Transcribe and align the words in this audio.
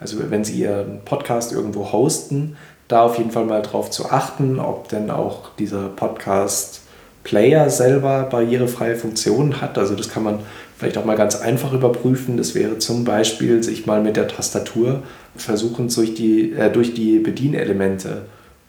Also 0.00 0.18
wenn 0.30 0.44
Sie 0.44 0.60
Ihren 0.60 1.00
Podcast 1.04 1.52
irgendwo 1.52 1.92
hosten, 1.92 2.56
da 2.88 3.02
auf 3.02 3.18
jeden 3.18 3.30
Fall 3.30 3.44
mal 3.44 3.62
drauf 3.62 3.90
zu 3.90 4.10
achten, 4.10 4.60
ob 4.60 4.88
denn 4.88 5.10
auch 5.10 5.50
dieser 5.58 5.88
Podcast 5.88 6.82
Player 7.24 7.68
selber 7.70 8.28
barrierefreie 8.30 8.94
Funktionen 8.94 9.60
hat. 9.60 9.78
Also 9.78 9.96
das 9.96 10.08
kann 10.08 10.22
man 10.22 10.38
vielleicht 10.78 10.96
auch 10.96 11.04
mal 11.04 11.16
ganz 11.16 11.34
einfach 11.34 11.72
überprüfen. 11.72 12.36
Das 12.36 12.54
wäre 12.54 12.78
zum 12.78 13.04
Beispiel 13.04 13.64
sich 13.64 13.86
mal 13.86 14.00
mit 14.00 14.16
der 14.16 14.28
Tastatur 14.28 15.02
versuchen, 15.34 15.88
durch 15.88 16.14
die, 16.14 16.52
äh, 16.52 16.70
durch 16.70 16.94
die 16.94 17.18
Bedienelemente 17.18 18.22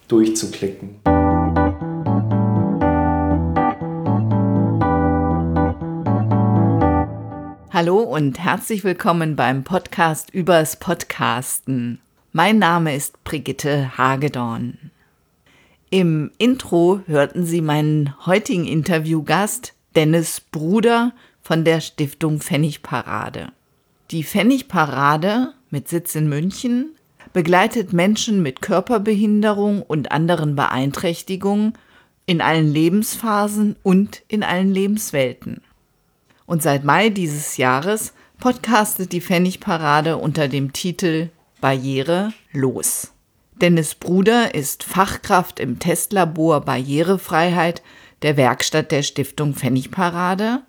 durchzuklicken. 0.08 1.17
Hallo 7.80 8.00
und 8.00 8.40
herzlich 8.40 8.84
willkommen 8.84 9.36
beim 9.36 9.64
Podcast 9.64 10.32
übers 10.32 10.78
Podcasten. 10.78 12.00
Mein 12.34 12.58
Name 12.58 12.96
ist 12.96 13.24
Brigitte 13.24 13.96
Hagedorn. 14.00 14.90
Im 15.92 16.32
Intro 16.40 17.02
hörten 17.06 17.46
Sie 17.46 17.62
meinen 17.62 18.16
heutigen 18.26 18.66
Interviewgast 18.66 19.76
Dennis 19.96 20.42
Bruder 20.42 21.14
von 21.44 21.66
der 21.66 21.80
Stiftung 21.80 22.40
Pfennigparade. 22.40 23.50
Die 24.10 24.24
Pfennigparade 24.24 25.54
mit 25.70 25.88
Sitz 25.88 26.16
in 26.16 26.28
München 26.28 26.96
begleitet 27.32 27.94
Menschen 27.94 28.42
mit 28.42 28.64
Körperbehinderung 28.64 29.84
und 29.84 30.12
anderen 30.12 30.56
Beeinträchtigungen 30.56 31.74
in 32.26 32.42
allen 32.42 32.74
Lebensphasen 32.74 33.76
und 33.84 34.24
in 34.30 34.42
allen 34.42 34.74
Lebenswelten. 34.74 35.62
Und 36.48 36.64
seit 36.64 36.86
Mai 36.86 37.10
dieses 37.10 37.58
Jahres 37.58 38.14
podcastet 38.40 39.12
die 39.12 39.20
Pfennigparade 39.20 40.16
unter 40.16 40.48
dem 40.48 40.72
Titel 40.72 41.30
Barriere 41.60 42.32
los. 42.54 43.12
Dennis 43.56 43.96
Bruder 43.96 44.56
ist 44.56 44.86
Fachkraft 44.86 45.60
im 45.60 45.78
Testlabor 45.78 46.62
Barrierefreiheit 46.62 47.84
der 48.22 48.38
Werkstatt 48.38 48.92
der 48.92 49.04
Stiftung 49.04 49.56
Pfennigparade 49.56 50.64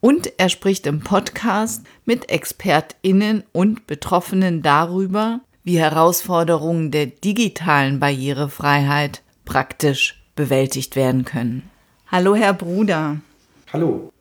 und 0.00 0.32
er 0.38 0.48
spricht 0.48 0.86
im 0.86 1.00
Podcast 1.00 1.82
mit 2.04 2.30
ExpertInnen 2.30 3.42
und 3.50 3.88
Betroffenen 3.88 4.62
darüber, 4.62 5.40
wie 5.64 5.80
Herausforderungen 5.80 6.92
der 6.92 7.06
digitalen 7.06 7.98
Barrierefreiheit 7.98 9.22
praktisch 9.44 10.22
bewältigt 10.36 10.94
werden 10.94 11.24
können. 11.24 11.68
Hallo, 12.06 12.36
Herr 12.36 12.54
Bruder. 12.54 13.16
Hallo. 13.72 14.12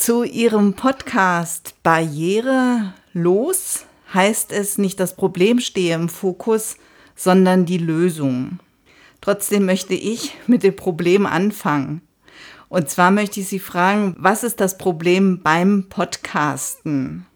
Zu 0.00 0.24
Ihrem 0.24 0.72
Podcast 0.72 1.74
Barriere 1.82 2.94
los 3.12 3.84
heißt 4.14 4.50
es 4.50 4.78
nicht, 4.78 4.98
das 4.98 5.14
Problem 5.14 5.60
stehe 5.60 5.94
im 5.94 6.08
Fokus, 6.08 6.78
sondern 7.14 7.66
die 7.66 7.76
Lösung. 7.76 8.60
Trotzdem 9.20 9.66
möchte 9.66 9.92
ich 9.92 10.32
mit 10.46 10.62
dem 10.62 10.74
Problem 10.74 11.26
anfangen. 11.26 12.00
Und 12.70 12.88
zwar 12.88 13.10
möchte 13.10 13.40
ich 13.40 13.48
Sie 13.48 13.58
fragen, 13.58 14.16
was 14.18 14.42
ist 14.42 14.58
das 14.62 14.78
Problem 14.78 15.42
beim 15.42 15.90
Podcasten? 15.90 17.26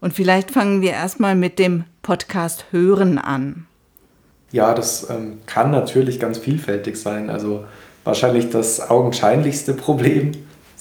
Und 0.00 0.14
vielleicht 0.14 0.50
fangen 0.50 0.80
wir 0.80 0.92
erstmal 0.92 1.34
mit 1.34 1.58
dem 1.58 1.84
Podcast 2.00 2.64
hören 2.70 3.18
an. 3.18 3.66
Ja, 4.50 4.72
das 4.72 5.10
ähm, 5.10 5.40
kann 5.44 5.70
natürlich 5.70 6.18
ganz 6.20 6.38
vielfältig 6.38 6.96
sein. 6.96 7.28
Also 7.28 7.66
wahrscheinlich 8.02 8.48
das 8.48 8.80
augenscheinlichste 8.80 9.74
Problem 9.74 10.32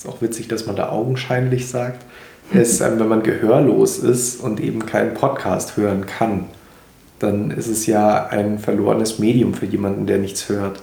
ist 0.03 0.09
auch 0.09 0.21
witzig, 0.21 0.47
dass 0.49 0.65
man 0.65 0.75
da 0.75 0.89
augenscheinlich 0.89 1.69
sagt, 1.69 2.05
ist, 2.51 2.81
ähm, 2.81 2.99
wenn 2.99 3.07
man 3.07 3.23
gehörlos 3.23 3.99
ist 3.99 4.41
und 4.41 4.59
eben 4.59 4.85
keinen 4.85 5.13
Podcast 5.13 5.77
hören 5.77 6.05
kann, 6.05 6.45
dann 7.19 7.51
ist 7.51 7.67
es 7.67 7.85
ja 7.85 8.27
ein 8.27 8.59
verlorenes 8.59 9.19
Medium 9.19 9.53
für 9.53 9.65
jemanden, 9.65 10.05
der 10.05 10.17
nichts 10.17 10.49
hört. 10.49 10.81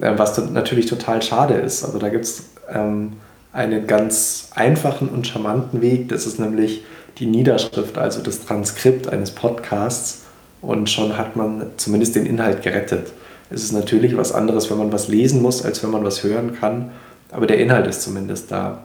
Ähm, 0.00 0.14
was 0.18 0.38
natürlich 0.50 0.86
total 0.86 1.20
schade 1.20 1.54
ist. 1.54 1.84
Also 1.84 1.98
da 1.98 2.08
gibt 2.08 2.24
es 2.24 2.44
ähm, 2.72 3.14
einen 3.52 3.86
ganz 3.86 4.48
einfachen 4.54 5.08
und 5.08 5.26
charmanten 5.26 5.82
Weg. 5.82 6.08
Das 6.08 6.26
ist 6.26 6.40
nämlich 6.40 6.84
die 7.18 7.26
Niederschrift, 7.26 7.98
also 7.98 8.22
das 8.22 8.46
Transkript 8.46 9.08
eines 9.08 9.30
Podcasts. 9.30 10.22
Und 10.62 10.88
schon 10.88 11.18
hat 11.18 11.36
man 11.36 11.66
zumindest 11.76 12.16
den 12.16 12.24
Inhalt 12.24 12.62
gerettet. 12.62 13.12
Es 13.50 13.62
ist 13.62 13.72
natürlich 13.72 14.16
was 14.16 14.32
anderes, 14.32 14.70
wenn 14.70 14.78
man 14.78 14.90
was 14.90 15.08
lesen 15.08 15.42
muss, 15.42 15.62
als 15.62 15.82
wenn 15.82 15.90
man 15.90 16.02
was 16.02 16.24
hören 16.24 16.56
kann 16.58 16.90
aber 17.34 17.46
der 17.46 17.58
Inhalt 17.58 17.86
ist 17.86 18.02
zumindest 18.02 18.50
da. 18.50 18.84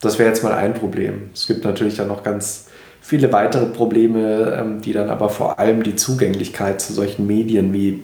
Das 0.00 0.18
wäre 0.18 0.28
jetzt 0.28 0.42
mal 0.42 0.54
ein 0.54 0.74
Problem. 0.74 1.30
Es 1.32 1.46
gibt 1.46 1.64
natürlich 1.64 1.96
dann 1.96 2.08
noch 2.08 2.22
ganz 2.22 2.66
viele 3.00 3.32
weitere 3.32 3.66
Probleme, 3.66 4.56
ähm, 4.58 4.80
die 4.80 4.92
dann 4.92 5.10
aber 5.10 5.28
vor 5.28 5.58
allem 5.58 5.82
die 5.82 5.96
Zugänglichkeit 5.96 6.80
zu 6.80 6.92
solchen 6.92 7.26
Medien 7.26 7.72
wie 7.72 8.02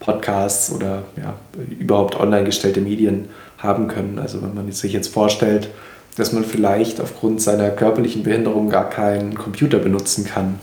Podcasts 0.00 0.72
oder 0.72 1.02
ja, 1.16 1.34
überhaupt 1.78 2.18
online 2.18 2.44
gestellte 2.44 2.80
Medien 2.80 3.28
haben 3.58 3.86
können. 3.88 4.18
Also 4.18 4.42
wenn 4.42 4.54
man 4.54 4.70
sich 4.72 4.92
jetzt 4.92 5.12
vorstellt, 5.12 5.68
dass 6.16 6.32
man 6.32 6.44
vielleicht 6.44 7.00
aufgrund 7.00 7.40
seiner 7.40 7.70
körperlichen 7.70 8.22
Behinderung 8.22 8.68
gar 8.68 8.88
keinen 8.88 9.34
Computer 9.34 9.78
benutzen 9.78 10.24
kann, 10.24 10.58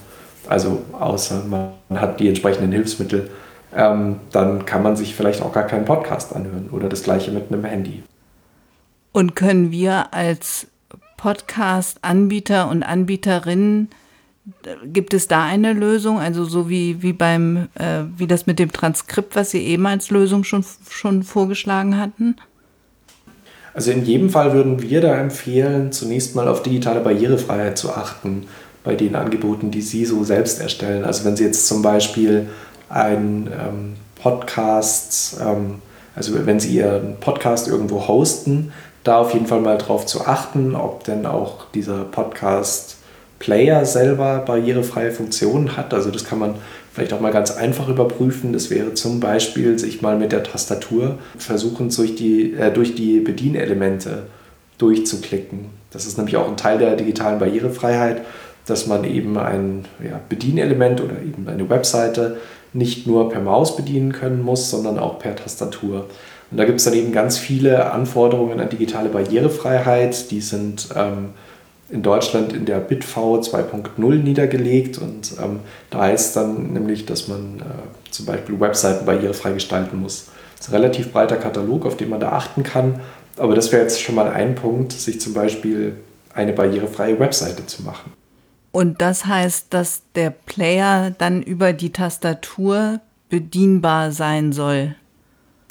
also 0.47 0.81
außer 0.99 1.43
man 1.49 1.71
hat 1.99 2.19
die 2.19 2.27
entsprechenden 2.27 2.71
Hilfsmittel, 2.71 3.29
ähm, 3.75 4.17
dann 4.31 4.65
kann 4.65 4.81
man 4.81 4.95
sich 4.95 5.15
vielleicht 5.15 5.41
auch 5.41 5.53
gar 5.53 5.65
keinen 5.65 5.85
Podcast 5.85 6.35
anhören 6.35 6.69
oder 6.71 6.89
das 6.89 7.03
gleiche 7.03 7.31
mit 7.31 7.51
einem 7.51 7.63
Handy. 7.63 8.03
Und 9.11 9.35
können 9.35 9.71
wir 9.71 10.13
als 10.13 10.67
Podcast-Anbieter 11.17 12.69
und 12.69 12.83
Anbieterinnen, 12.83 13.89
gibt 14.85 15.13
es 15.13 15.27
da 15.27 15.43
eine 15.43 15.73
Lösung? 15.73 16.19
Also 16.19 16.45
so 16.45 16.69
wie, 16.69 17.01
wie 17.01 17.13
beim, 17.13 17.67
äh, 17.75 18.03
wie 18.15 18.27
das 18.27 18.45
mit 18.45 18.59
dem 18.59 18.71
Transkript, 18.71 19.35
was 19.35 19.51
Sie 19.51 19.63
eben 19.63 19.85
als 19.85 20.09
Lösung 20.09 20.43
schon, 20.43 20.63
schon 20.89 21.23
vorgeschlagen 21.23 21.97
hatten? 21.97 22.35
Also 23.73 23.91
in 23.91 24.05
jedem 24.05 24.29
Fall 24.29 24.53
würden 24.53 24.81
wir 24.81 25.01
da 25.01 25.15
empfehlen, 25.15 25.91
zunächst 25.91 26.35
mal 26.35 26.47
auf 26.47 26.63
digitale 26.63 26.99
Barrierefreiheit 27.01 27.77
zu 27.77 27.93
achten 27.93 28.47
bei 28.83 28.95
den 28.95 29.15
Angeboten, 29.15 29.69
die 29.69 29.81
Sie 29.81 30.05
so 30.05 30.23
selbst 30.23 30.59
erstellen. 30.61 31.03
Also 31.03 31.25
wenn 31.25 31.35
Sie 31.35 31.43
jetzt 31.43 31.67
zum 31.67 31.81
Beispiel 31.81 32.47
einen 32.89 33.47
ähm, 33.47 33.93
Podcast, 34.15 35.37
ähm, 35.41 35.81
also 36.15 36.45
wenn 36.45 36.59
Sie 36.59 36.75
Ihren 36.75 37.19
Podcast 37.19 37.67
irgendwo 37.67 38.07
hosten, 38.07 38.71
da 39.07 39.19
auf 39.19 39.33
jeden 39.33 39.47
Fall 39.47 39.61
mal 39.61 39.77
drauf 39.77 40.05
zu 40.05 40.25
achten, 40.25 40.75
ob 40.75 41.03
denn 41.03 41.25
auch 41.25 41.65
dieser 41.73 42.03
Podcast 42.03 42.97
Player 43.39 43.85
selber 43.85 44.39
barrierefreie 44.39 45.11
Funktionen 45.11 45.77
hat. 45.77 45.93
Also 45.93 46.09
das 46.09 46.25
kann 46.25 46.39
man 46.39 46.55
vielleicht 46.91 47.13
auch 47.13 47.19
mal 47.19 47.31
ganz 47.31 47.51
einfach 47.51 47.87
überprüfen. 47.87 48.53
Das 48.53 48.69
wäre 48.69 48.93
zum 48.95 49.19
Beispiel 49.19 49.77
sich 49.77 50.01
mal 50.01 50.17
mit 50.17 50.31
der 50.31 50.43
Tastatur 50.43 51.19
versuchen, 51.37 51.89
durch 51.89 52.15
die, 52.15 52.53
äh, 52.53 52.71
durch 52.71 52.95
die 52.95 53.19
Bedienelemente 53.19 54.23
durchzuklicken. 54.79 55.67
Das 55.91 56.05
ist 56.05 56.17
nämlich 56.17 56.35
auch 56.37 56.47
ein 56.47 56.57
Teil 56.57 56.79
der 56.79 56.95
digitalen 56.95 57.39
Barrierefreiheit, 57.39 58.21
dass 58.65 58.87
man 58.87 59.03
eben 59.03 59.37
ein 59.37 59.85
ja, 60.03 60.19
Bedienelement 60.27 61.01
oder 61.01 61.21
eben 61.21 61.47
eine 61.47 61.69
Webseite 61.69 62.37
nicht 62.73 63.07
nur 63.07 63.29
per 63.29 63.41
Maus 63.41 63.75
bedienen 63.75 64.11
können 64.11 64.41
muss, 64.41 64.69
sondern 64.69 64.99
auch 64.99 65.19
per 65.19 65.35
Tastatur. 65.35 66.07
Und 66.51 66.57
da 66.57 66.65
gibt 66.65 66.79
es 66.79 66.85
dann 66.85 66.93
eben 66.93 67.11
ganz 67.11 67.37
viele 67.37 67.91
Anforderungen 67.91 68.59
an 68.59 68.69
digitale 68.69 69.09
Barrierefreiheit. 69.09 70.31
Die 70.31 70.41
sind 70.41 70.89
ähm, 70.95 71.29
in 71.89 72.03
Deutschland 72.03 72.53
in 72.53 72.65
der 72.65 72.79
BitV 72.79 73.17
2.0 73.17 74.15
niedergelegt. 74.15 74.97
Und 74.97 75.33
ähm, 75.43 75.59
da 75.89 76.01
heißt 76.01 76.35
dann 76.35 76.73
nämlich, 76.73 77.05
dass 77.05 77.27
man 77.27 77.59
äh, 77.59 78.11
zum 78.11 78.25
Beispiel 78.25 78.59
Webseiten 78.59 79.05
barrierefrei 79.05 79.51
gestalten 79.51 79.99
muss. 79.99 80.27
Das 80.57 80.67
ist 80.67 80.73
ein 80.73 80.81
relativ 80.81 81.11
breiter 81.11 81.37
Katalog, 81.37 81.85
auf 81.85 81.97
den 81.97 82.09
man 82.09 82.19
da 82.19 82.31
achten 82.31 82.63
kann. 82.63 83.01
Aber 83.37 83.53
das 83.53 83.71
wäre 83.71 83.83
jetzt 83.83 84.01
schon 84.01 84.15
mal 84.15 84.29
ein 84.29 84.55
Punkt, 84.55 84.93
sich 84.93 85.21
zum 85.21 85.33
Beispiel 85.33 85.95
eine 86.33 86.53
barrierefreie 86.53 87.19
Webseite 87.19 87.65
zu 87.65 87.83
machen. 87.83 88.13
Und 88.71 89.01
das 89.01 89.25
heißt, 89.25 89.73
dass 89.73 90.03
der 90.15 90.29
Player 90.29 91.11
dann 91.17 91.41
über 91.41 91.73
die 91.73 91.91
Tastatur 91.91 92.99
bedienbar 93.29 94.11
sein 94.11 94.51
soll. 94.51 94.95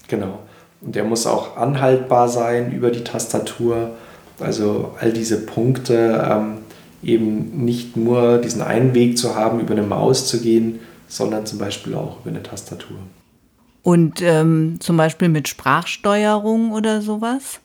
Genau. 0.08 0.40
Und 0.80 0.94
der 0.94 1.04
muss 1.04 1.26
auch 1.26 1.56
anhaltbar 1.56 2.28
sein 2.28 2.72
über 2.72 2.90
die 2.90 3.04
Tastatur. 3.04 3.92
Also 4.38 4.92
all 5.00 5.12
diese 5.12 5.46
Punkte, 5.46 6.26
ähm, 6.30 6.58
eben 7.02 7.64
nicht 7.64 7.96
nur 7.96 8.38
diesen 8.38 8.62
einen 8.62 8.94
Weg 8.94 9.16
zu 9.16 9.34
haben, 9.34 9.60
über 9.60 9.72
eine 9.72 9.82
Maus 9.82 10.26
zu 10.26 10.40
gehen, 10.40 10.80
sondern 11.08 11.46
zum 11.46 11.58
Beispiel 11.58 11.94
auch 11.94 12.20
über 12.20 12.30
eine 12.30 12.42
Tastatur. 12.42 12.98
Und 13.82 14.20
ähm, 14.20 14.78
zum 14.80 14.96
Beispiel 14.96 15.28
mit 15.28 15.46
Sprachsteuerung 15.48 16.72
oder 16.72 17.00
sowas? 17.00 17.60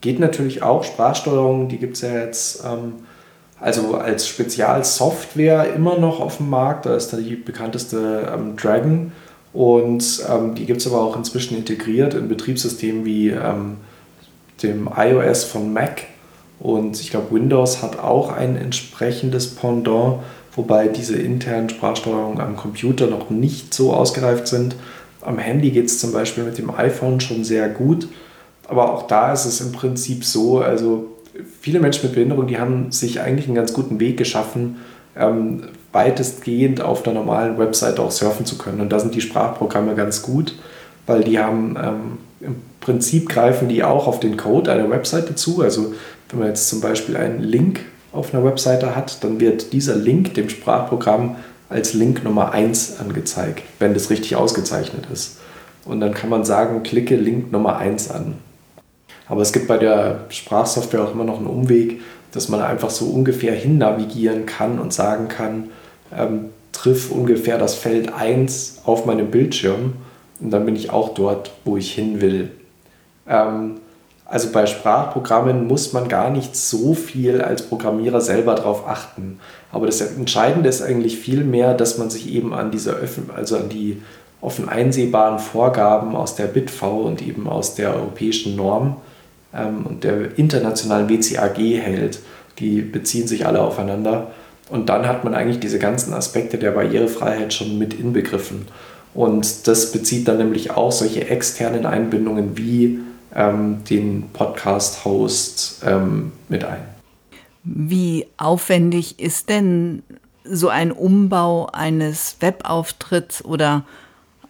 Geht 0.00 0.20
natürlich 0.20 0.62
auch. 0.62 0.84
Sprachsteuerung, 0.84 1.68
die 1.68 1.78
gibt 1.78 1.96
es 1.96 2.02
ja 2.02 2.12
jetzt 2.12 2.64
ähm, 2.64 2.94
also 3.58 3.96
als 3.96 4.28
Spezialsoftware 4.28 5.74
immer 5.74 5.98
noch 5.98 6.20
auf 6.20 6.36
dem 6.36 6.50
Markt. 6.50 6.86
Da 6.86 6.94
ist 6.94 7.12
da 7.12 7.16
die 7.16 7.36
bekannteste 7.36 8.32
ähm, 8.32 8.56
Dragon 8.56 9.12
und 9.56 10.22
ähm, 10.30 10.54
die 10.54 10.66
gibt 10.66 10.82
es 10.82 10.86
aber 10.86 11.00
auch 11.00 11.16
inzwischen 11.16 11.56
integriert 11.56 12.12
in 12.12 12.28
Betriebssystemen 12.28 13.06
wie 13.06 13.30
ähm, 13.30 13.78
dem 14.62 14.86
iOS 14.94 15.44
von 15.44 15.72
Mac. 15.72 16.02
Und 16.60 17.00
ich 17.00 17.10
glaube, 17.10 17.34
Windows 17.34 17.80
hat 17.82 17.98
auch 17.98 18.30
ein 18.30 18.56
entsprechendes 18.56 19.54
Pendant, 19.54 20.18
wobei 20.54 20.88
diese 20.88 21.16
internen 21.16 21.70
Sprachsteuerungen 21.70 22.38
am 22.38 22.54
Computer 22.54 23.06
noch 23.06 23.30
nicht 23.30 23.72
so 23.72 23.94
ausgereift 23.94 24.46
sind. 24.46 24.76
Am 25.22 25.38
Handy 25.38 25.70
geht 25.70 25.86
es 25.86 26.00
zum 26.00 26.12
Beispiel 26.12 26.44
mit 26.44 26.58
dem 26.58 26.68
iPhone 26.68 27.20
schon 27.20 27.42
sehr 27.42 27.70
gut, 27.70 28.08
aber 28.68 28.92
auch 28.92 29.06
da 29.06 29.32
ist 29.32 29.46
es 29.46 29.62
im 29.62 29.72
Prinzip 29.72 30.26
so, 30.26 30.58
also 30.58 31.06
viele 31.62 31.80
Menschen 31.80 32.04
mit 32.04 32.14
Behinderung, 32.14 32.46
die 32.46 32.58
haben 32.58 32.92
sich 32.92 33.22
eigentlich 33.22 33.46
einen 33.46 33.54
ganz 33.54 33.72
guten 33.72 34.00
Weg 34.00 34.18
geschaffen, 34.18 34.76
ähm, 35.16 35.62
weitestgehend 35.96 36.82
auf 36.82 37.02
der 37.02 37.14
normalen 37.14 37.56
Website 37.58 37.98
auch 37.98 38.10
surfen 38.10 38.44
zu 38.44 38.58
können. 38.58 38.82
Und 38.82 38.90
da 38.90 39.00
sind 39.00 39.14
die 39.14 39.22
Sprachprogramme 39.22 39.94
ganz 39.94 40.20
gut, 40.20 40.54
weil 41.06 41.24
die 41.24 41.38
haben 41.38 41.74
ähm, 41.82 42.18
im 42.40 42.56
Prinzip 42.80 43.30
greifen 43.30 43.70
die 43.70 43.82
auch 43.82 44.06
auf 44.06 44.20
den 44.20 44.36
Code 44.36 44.70
einer 44.70 44.90
Webseite 44.90 45.34
zu. 45.34 45.62
Also 45.62 45.94
wenn 46.28 46.40
man 46.40 46.48
jetzt 46.48 46.68
zum 46.68 46.82
Beispiel 46.82 47.16
einen 47.16 47.40
Link 47.40 47.80
auf 48.12 48.34
einer 48.34 48.44
Webseite 48.44 48.94
hat, 48.94 49.24
dann 49.24 49.40
wird 49.40 49.72
dieser 49.72 49.96
Link 49.96 50.34
dem 50.34 50.50
Sprachprogramm 50.50 51.36
als 51.70 51.94
Link 51.94 52.22
Nummer 52.22 52.52
1 52.52 53.00
angezeigt, 53.00 53.62
wenn 53.78 53.94
das 53.94 54.10
richtig 54.10 54.36
ausgezeichnet 54.36 55.06
ist. 55.10 55.38
Und 55.86 56.00
dann 56.00 56.12
kann 56.12 56.28
man 56.28 56.44
sagen, 56.44 56.82
klicke 56.82 57.16
Link 57.16 57.50
Nummer 57.52 57.78
1 57.78 58.10
an. 58.10 58.34
Aber 59.28 59.40
es 59.40 59.52
gibt 59.52 59.66
bei 59.66 59.78
der 59.78 60.26
Sprachsoftware 60.28 61.04
auch 61.04 61.12
immer 61.12 61.24
noch 61.24 61.38
einen 61.38 61.46
Umweg, 61.46 62.02
dass 62.32 62.50
man 62.50 62.60
einfach 62.60 62.90
so 62.90 63.06
ungefähr 63.06 63.54
hin 63.54 63.78
navigieren 63.78 64.44
kann 64.44 64.78
und 64.78 64.92
sagen 64.92 65.28
kann, 65.28 65.70
ähm, 66.14 66.46
triff 66.72 67.10
ungefähr 67.10 67.58
das 67.58 67.74
Feld 67.74 68.12
1 68.12 68.82
auf 68.84 69.06
meinem 69.06 69.30
Bildschirm 69.30 69.94
und 70.40 70.50
dann 70.50 70.64
bin 70.64 70.76
ich 70.76 70.90
auch 70.90 71.14
dort, 71.14 71.52
wo 71.64 71.76
ich 71.76 71.92
hin 71.92 72.20
will. 72.20 72.50
Ähm, 73.28 73.80
also 74.28 74.50
bei 74.50 74.66
Sprachprogrammen 74.66 75.68
muss 75.68 75.92
man 75.92 76.08
gar 76.08 76.30
nicht 76.30 76.56
so 76.56 76.94
viel 76.94 77.40
als 77.40 77.62
Programmierer 77.62 78.20
selber 78.20 78.56
darauf 78.56 78.86
achten. 78.88 79.38
Aber 79.70 79.86
das 79.86 80.00
Entscheidende 80.00 80.68
ist 80.68 80.82
eigentlich 80.82 81.16
vielmehr, 81.18 81.74
dass 81.74 81.96
man 81.96 82.10
sich 82.10 82.32
eben 82.32 82.52
an 82.52 82.72
diese 82.72 82.96
also 83.34 83.56
an 83.56 83.68
die 83.68 84.02
offen 84.40 84.68
einsehbaren 84.68 85.38
Vorgaben 85.38 86.16
aus 86.16 86.34
der 86.34 86.46
BitV 86.46 86.82
und 86.82 87.26
eben 87.26 87.48
aus 87.48 87.76
der 87.76 87.94
europäischen 87.94 88.56
Norm 88.56 88.96
ähm, 89.54 89.86
und 89.86 90.04
der 90.04 90.36
internationalen 90.38 91.08
WCAG 91.08 91.58
hält. 91.58 92.20
Die 92.58 92.80
beziehen 92.80 93.28
sich 93.28 93.46
alle 93.46 93.60
aufeinander. 93.60 94.28
Und 94.68 94.88
dann 94.88 95.06
hat 95.06 95.24
man 95.24 95.34
eigentlich 95.34 95.60
diese 95.60 95.78
ganzen 95.78 96.12
Aspekte 96.12 96.58
der 96.58 96.72
Barrierefreiheit 96.72 97.54
schon 97.54 97.78
mit 97.78 97.94
inbegriffen. 97.94 98.66
Und 99.14 99.66
das 99.66 99.92
bezieht 99.92 100.28
dann 100.28 100.38
nämlich 100.38 100.72
auch 100.72 100.92
solche 100.92 101.28
externen 101.28 101.86
Einbindungen 101.86 102.56
wie 102.58 102.98
ähm, 103.34 103.84
den 103.88 104.30
Podcast-Host 104.32 105.82
ähm, 105.86 106.32
mit 106.48 106.64
ein. 106.64 106.80
Wie 107.62 108.26
aufwendig 108.36 109.18
ist 109.18 109.48
denn 109.48 110.02
so 110.44 110.68
ein 110.68 110.92
Umbau 110.92 111.66
eines 111.72 112.36
Webauftritts 112.40 113.44
oder 113.44 113.84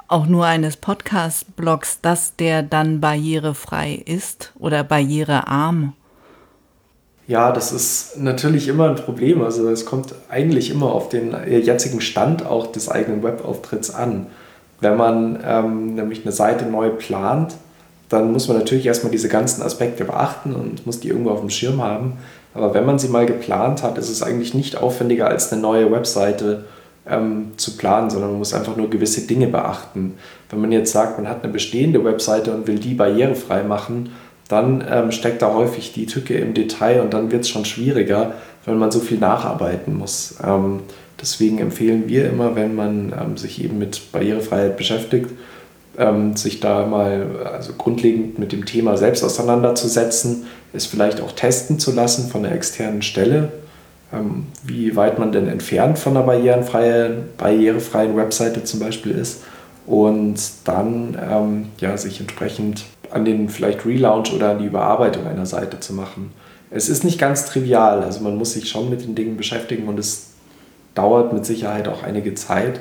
auch 0.08 0.26
nur 0.26 0.46
eines 0.46 0.76
Podcast-Blogs, 0.76 2.00
dass 2.00 2.36
der 2.36 2.62
dann 2.62 3.00
barrierefrei 3.00 4.02
ist 4.04 4.52
oder 4.58 4.84
barrierearm? 4.84 5.94
Ja, 7.28 7.50
das 7.50 7.73
ist 7.73 8.19
natürlich 8.19 8.69
immer 8.69 8.88
ein 8.88 8.94
Problem. 8.94 9.43
Also 9.43 9.69
es 9.69 9.84
kommt 9.84 10.14
eigentlich 10.28 10.70
immer 10.70 10.93
auf 10.93 11.08
den 11.08 11.34
jetzigen 11.49 12.00
Stand 12.00 12.46
auch 12.46 12.69
des 12.69 12.88
eigenen 12.88 13.23
Webauftritts 13.23 13.93
an. 13.93 14.26
Wenn 14.81 14.96
man 14.96 15.38
ähm, 15.44 15.94
nämlich 15.94 16.23
eine 16.23 16.32
Seite 16.32 16.67
neu 16.67 16.90
plant, 16.90 17.55
dann 18.08 18.32
muss 18.32 18.46
man 18.46 18.58
natürlich 18.58 18.87
erstmal 18.87 19.11
diese 19.11 19.28
ganzen 19.28 19.62
Aspekte 19.62 20.05
beachten 20.05 20.55
und 20.55 20.87
muss 20.87 21.00
die 21.00 21.08
irgendwo 21.08 21.31
auf 21.31 21.40
dem 21.40 21.50
Schirm 21.50 21.82
haben. 21.82 22.12
Aber 22.55 22.73
wenn 22.75 22.87
man 22.87 22.99
sie 22.99 23.08
mal 23.08 23.26
geplant 23.26 23.82
hat, 23.82 23.99
ist 23.99 24.08
es 24.08 24.23
eigentlich 24.23 24.55
nicht 24.55 24.76
aufwendiger 24.76 25.26
als 25.26 25.52
eine 25.52 25.61
neue 25.61 25.90
Webseite 25.90 26.64
ähm, 27.08 27.52
zu 27.56 27.76
planen, 27.76 28.11
sondern 28.11 28.31
man 28.31 28.38
muss 28.38 28.55
einfach 28.55 28.76
nur 28.76 28.88
gewisse 28.88 29.23
Dinge 29.23 29.49
beachten. 29.49 30.14
Wenn 30.50 30.61
man 30.61 30.73
jetzt 30.73 30.93
sagt, 30.93 31.19
man 31.19 31.28
hat 31.28 31.43
eine 31.43 31.52
bestehende 31.52 32.05
Webseite 32.05 32.52
und 32.55 32.67
will 32.67 32.78
die 32.78 32.94
barrierefrei 32.94 33.64
machen, 33.64 34.11
dann 34.48 34.84
ähm, 34.88 35.12
steckt 35.12 35.43
da 35.43 35.52
häufig 35.54 35.93
die 35.93 36.06
Tücke 36.06 36.34
im 36.34 36.54
Detail 36.54 37.00
und 37.00 37.12
dann 37.12 37.31
wird 37.31 37.43
es 37.43 37.48
schon 37.48 37.64
schwieriger, 37.64 38.34
weil 38.64 38.76
man 38.76 38.90
so 38.90 39.00
viel 39.00 39.19
nacharbeiten 39.19 39.96
muss. 39.96 40.37
Ähm, 40.44 40.81
deswegen 41.20 41.58
empfehlen 41.58 42.04
wir 42.06 42.28
immer, 42.28 42.54
wenn 42.54 42.75
man 42.75 43.12
ähm, 43.12 43.37
sich 43.37 43.62
eben 43.62 43.78
mit 43.78 44.12
Barrierefreiheit 44.12 44.76
beschäftigt, 44.76 45.31
ähm, 45.98 46.37
sich 46.37 46.60
da 46.60 46.87
mal 46.87 47.46
also 47.52 47.72
grundlegend 47.72 48.38
mit 48.38 48.52
dem 48.52 48.66
Thema 48.66 48.96
selbst 48.96 49.25
auseinanderzusetzen, 49.25 50.46
es 50.72 50.87
vielleicht 50.87 51.20
auch 51.20 51.32
testen 51.32 51.78
zu 51.78 51.92
lassen 51.92 52.28
von 52.28 52.44
einer 52.44 52.54
externen 52.54 53.02
Stelle, 53.02 53.50
ähm, 54.12 54.46
wie 54.64 54.94
weit 54.94 55.19
man 55.19 55.32
denn 55.32 55.49
entfernt 55.49 55.99
von 55.99 56.16
einer 56.16 56.26
barrierefreien, 56.26 57.31
barrierefreien 57.37 58.16
Webseite 58.16 58.62
zum 58.62 58.78
Beispiel 58.81 59.12
ist 59.12 59.42
und 59.87 60.37
dann 60.64 61.16
ähm, 61.20 61.66
ja, 61.81 61.96
sich 61.96 62.20
entsprechend 62.20 62.84
an 63.10 63.24
den 63.24 63.48
vielleicht 63.48 63.84
Relaunch 63.84 64.32
oder 64.32 64.50
an 64.50 64.58
die 64.58 64.66
Überarbeitung 64.66 65.26
einer 65.26 65.46
Seite 65.46 65.80
zu 65.80 65.92
machen. 65.92 66.32
Es 66.70 66.88
ist 66.88 67.04
nicht 67.04 67.18
ganz 67.18 67.46
trivial, 67.46 68.02
also 68.02 68.20
man 68.20 68.36
muss 68.36 68.52
sich 68.52 68.68
schon 68.68 68.90
mit 68.90 69.02
den 69.02 69.14
Dingen 69.14 69.36
beschäftigen 69.36 69.88
und 69.88 69.98
es 69.98 70.30
dauert 70.94 71.32
mit 71.32 71.46
Sicherheit 71.46 71.88
auch 71.88 72.02
einige 72.02 72.34
Zeit, 72.34 72.80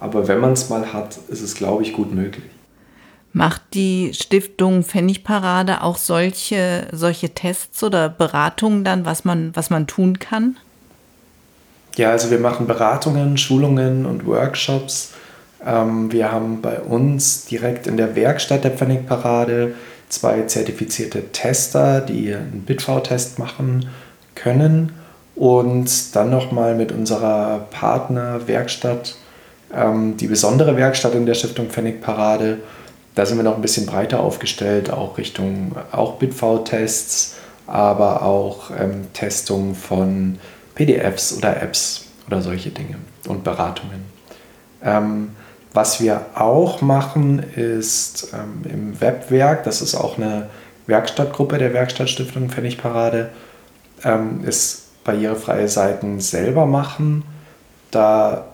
aber 0.00 0.28
wenn 0.28 0.40
man 0.40 0.52
es 0.52 0.68
mal 0.68 0.92
hat, 0.92 1.18
ist 1.28 1.42
es, 1.42 1.54
glaube 1.54 1.82
ich, 1.82 1.92
gut 1.92 2.12
möglich. 2.12 2.44
Macht 3.32 3.62
die 3.72 4.12
Stiftung 4.12 4.84
Pfennigparade 4.84 5.82
auch 5.82 5.96
solche, 5.96 6.88
solche 6.92 7.30
Tests 7.30 7.82
oder 7.82 8.10
Beratungen 8.10 8.84
dann, 8.84 9.06
was 9.06 9.24
man, 9.24 9.56
was 9.56 9.70
man 9.70 9.86
tun 9.86 10.18
kann? 10.18 10.58
Ja, 11.96 12.10
also 12.10 12.30
wir 12.30 12.38
machen 12.38 12.66
Beratungen, 12.66 13.38
Schulungen 13.38 14.04
und 14.04 14.26
Workshops. 14.26 15.12
Ähm, 15.66 16.10
wir 16.12 16.32
haben 16.32 16.60
bei 16.60 16.80
uns 16.80 17.46
direkt 17.46 17.86
in 17.86 17.96
der 17.96 18.16
Werkstatt 18.16 18.64
der 18.64 18.72
Pfennigparade 18.72 19.74
zwei 20.08 20.42
zertifizierte 20.42 21.32
Tester, 21.32 22.00
die 22.00 22.34
einen 22.34 22.64
BitV-Test 22.66 23.38
machen 23.38 23.88
können. 24.34 24.92
Und 25.34 26.14
dann 26.14 26.30
nochmal 26.30 26.74
mit 26.74 26.92
unserer 26.92 27.66
Partnerwerkstatt, 27.70 29.16
ähm, 29.74 30.16
die 30.18 30.26
besondere 30.26 30.76
Werkstatt 30.76 31.14
in 31.14 31.24
der 31.24 31.34
Stiftung 31.34 31.70
Pfennigparade, 31.70 32.58
da 33.14 33.26
sind 33.26 33.36
wir 33.38 33.44
noch 33.44 33.56
ein 33.56 33.62
bisschen 33.62 33.86
breiter 33.86 34.20
aufgestellt, 34.20 34.90
auch 34.90 35.18
Richtung 35.18 35.76
auch 35.90 36.14
BitV-Tests, 36.14 37.36
aber 37.66 38.22
auch 38.22 38.70
ähm, 38.78 39.06
Testung 39.12 39.74
von 39.74 40.38
PDFs 40.74 41.36
oder 41.36 41.62
Apps 41.62 42.06
oder 42.26 42.40
solche 42.40 42.70
Dinge 42.70 42.96
und 43.28 43.44
Beratungen. 43.44 44.04
Ähm, 44.82 45.30
was 45.74 46.00
wir 46.00 46.26
auch 46.34 46.82
machen, 46.82 47.42
ist 47.56 48.32
ähm, 48.34 48.70
im 48.70 49.00
Webwerk, 49.00 49.64
das 49.64 49.80
ist 49.80 49.94
auch 49.94 50.18
eine 50.18 50.48
Werkstattgruppe 50.86 51.58
der 51.58 51.72
Werkstattstiftung 51.72 52.50
Pfennigparade, 52.50 53.30
ähm, 54.04 54.44
ist 54.44 55.04
barrierefreie 55.04 55.68
Seiten 55.68 56.20
selber 56.20 56.66
machen. 56.66 57.24
Da 57.90 58.46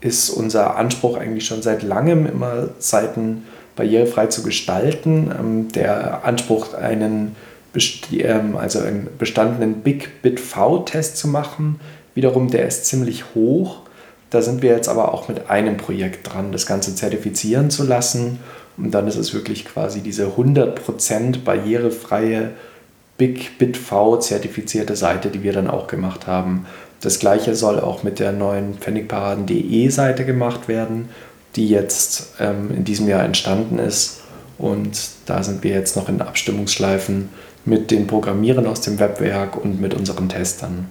ist 0.00 0.30
unser 0.30 0.76
Anspruch 0.76 1.16
eigentlich 1.16 1.46
schon 1.46 1.62
seit 1.62 1.82
langem 1.82 2.26
immer 2.26 2.68
Seiten 2.78 3.44
barrierefrei 3.76 4.26
zu 4.26 4.42
gestalten. 4.42 5.32
Ähm, 5.38 5.68
der 5.72 6.24
Anspruch, 6.24 6.74
einen, 6.74 7.36
ähm, 8.12 8.56
also 8.56 8.80
einen 8.80 9.08
bestandenen 9.18 9.82
Big 9.82 10.22
Bit 10.22 10.40
V-Test 10.40 11.16
zu 11.16 11.28
machen, 11.28 11.80
wiederum, 12.14 12.50
der 12.50 12.66
ist 12.66 12.86
ziemlich 12.86 13.24
hoch. 13.34 13.82
Da 14.30 14.42
sind 14.42 14.62
wir 14.62 14.70
jetzt 14.70 14.88
aber 14.88 15.14
auch 15.14 15.28
mit 15.28 15.50
einem 15.50 15.76
Projekt 15.76 16.32
dran, 16.32 16.52
das 16.52 16.66
Ganze 16.66 16.94
zertifizieren 16.94 17.70
zu 17.70 17.84
lassen. 17.84 18.40
Und 18.76 18.90
dann 18.90 19.06
ist 19.06 19.16
es 19.16 19.32
wirklich 19.32 19.64
quasi 19.64 20.00
diese 20.00 20.26
100% 20.26 21.44
barrierefreie 21.44 22.50
Big 23.16 23.58
Bit 23.58 23.76
V 23.76 24.18
zertifizierte 24.18 24.96
Seite, 24.96 25.30
die 25.30 25.42
wir 25.42 25.52
dann 25.52 25.68
auch 25.68 25.86
gemacht 25.86 26.26
haben. 26.26 26.66
Das 27.00 27.18
gleiche 27.18 27.54
soll 27.54 27.80
auch 27.80 28.02
mit 28.02 28.18
der 28.18 28.32
neuen 28.32 28.74
Pfennigparaden.de 28.74 29.88
Seite 29.88 30.24
gemacht 30.24 30.68
werden 30.68 31.08
die 31.56 31.68
jetzt 31.68 32.34
ähm, 32.38 32.70
in 32.70 32.84
diesem 32.84 33.08
Jahr 33.08 33.24
entstanden 33.24 33.78
ist. 33.78 34.20
Und 34.58 35.08
da 35.26 35.42
sind 35.42 35.64
wir 35.64 35.72
jetzt 35.72 35.96
noch 35.96 36.08
in 36.08 36.20
Abstimmungsschleifen 36.20 37.30
mit 37.64 37.90
den 37.90 38.06
Programmierern 38.06 38.66
aus 38.66 38.82
dem 38.82 38.98
Webwerk 38.98 39.56
und 39.56 39.80
mit 39.80 39.94
unseren 39.94 40.28
Testern. 40.28 40.86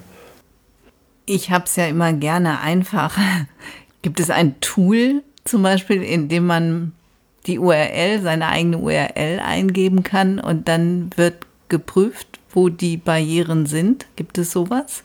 Ich 1.25 1.51
habe 1.51 1.65
es 1.65 1.75
ja 1.75 1.87
immer 1.87 2.13
gerne 2.13 2.59
einfach. 2.61 3.17
Gibt 4.01 4.19
es 4.19 4.29
ein 4.29 4.59
Tool 4.61 5.23
zum 5.43 5.63
Beispiel, 5.63 6.03
in 6.03 6.29
dem 6.29 6.45
man 6.45 6.91
die 7.47 7.59
URL, 7.59 8.21
seine 8.21 8.47
eigene 8.47 8.77
URL 8.77 9.39
eingeben 9.39 10.03
kann 10.03 10.39
und 10.39 10.67
dann 10.67 11.09
wird 11.15 11.45
geprüft, 11.69 12.39
wo 12.51 12.69
die 12.69 12.97
Barrieren 12.97 13.65
sind? 13.65 14.05
Gibt 14.15 14.37
es 14.37 14.51
sowas? 14.51 15.03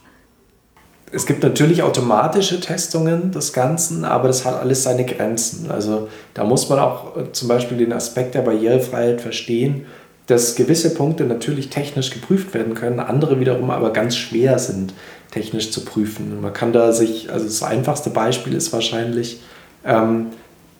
es 1.13 1.25
gibt 1.25 1.43
natürlich 1.43 1.83
automatische 1.83 2.59
Testungen 2.59 3.31
des 3.31 3.53
Ganzen, 3.53 4.05
aber 4.05 4.27
das 4.27 4.45
hat 4.45 4.59
alles 4.59 4.83
seine 4.83 5.05
Grenzen. 5.05 5.69
Also 5.69 6.07
da 6.33 6.43
muss 6.43 6.69
man 6.69 6.79
auch 6.79 7.17
äh, 7.17 7.31
zum 7.31 7.47
Beispiel 7.47 7.77
den 7.77 7.93
Aspekt 7.93 8.35
der 8.35 8.41
Barrierefreiheit 8.41 9.21
verstehen. 9.21 9.85
Dass 10.27 10.55
gewisse 10.55 10.93
Punkte 10.93 11.25
natürlich 11.25 11.69
technisch 11.69 12.11
geprüft 12.11 12.53
werden 12.53 12.73
können, 12.73 12.99
andere 12.99 13.39
wiederum 13.39 13.69
aber 13.69 13.91
ganz 13.91 14.15
schwer 14.15 14.59
sind, 14.59 14.93
technisch 15.31 15.71
zu 15.71 15.83
prüfen. 15.83 16.41
Man 16.41 16.53
kann 16.53 16.73
da 16.73 16.91
sich, 16.91 17.31
also 17.31 17.45
das 17.45 17.63
einfachste 17.63 18.09
Beispiel 18.09 18.53
ist 18.53 18.71
wahrscheinlich, 18.73 19.41
ähm, 19.85 20.27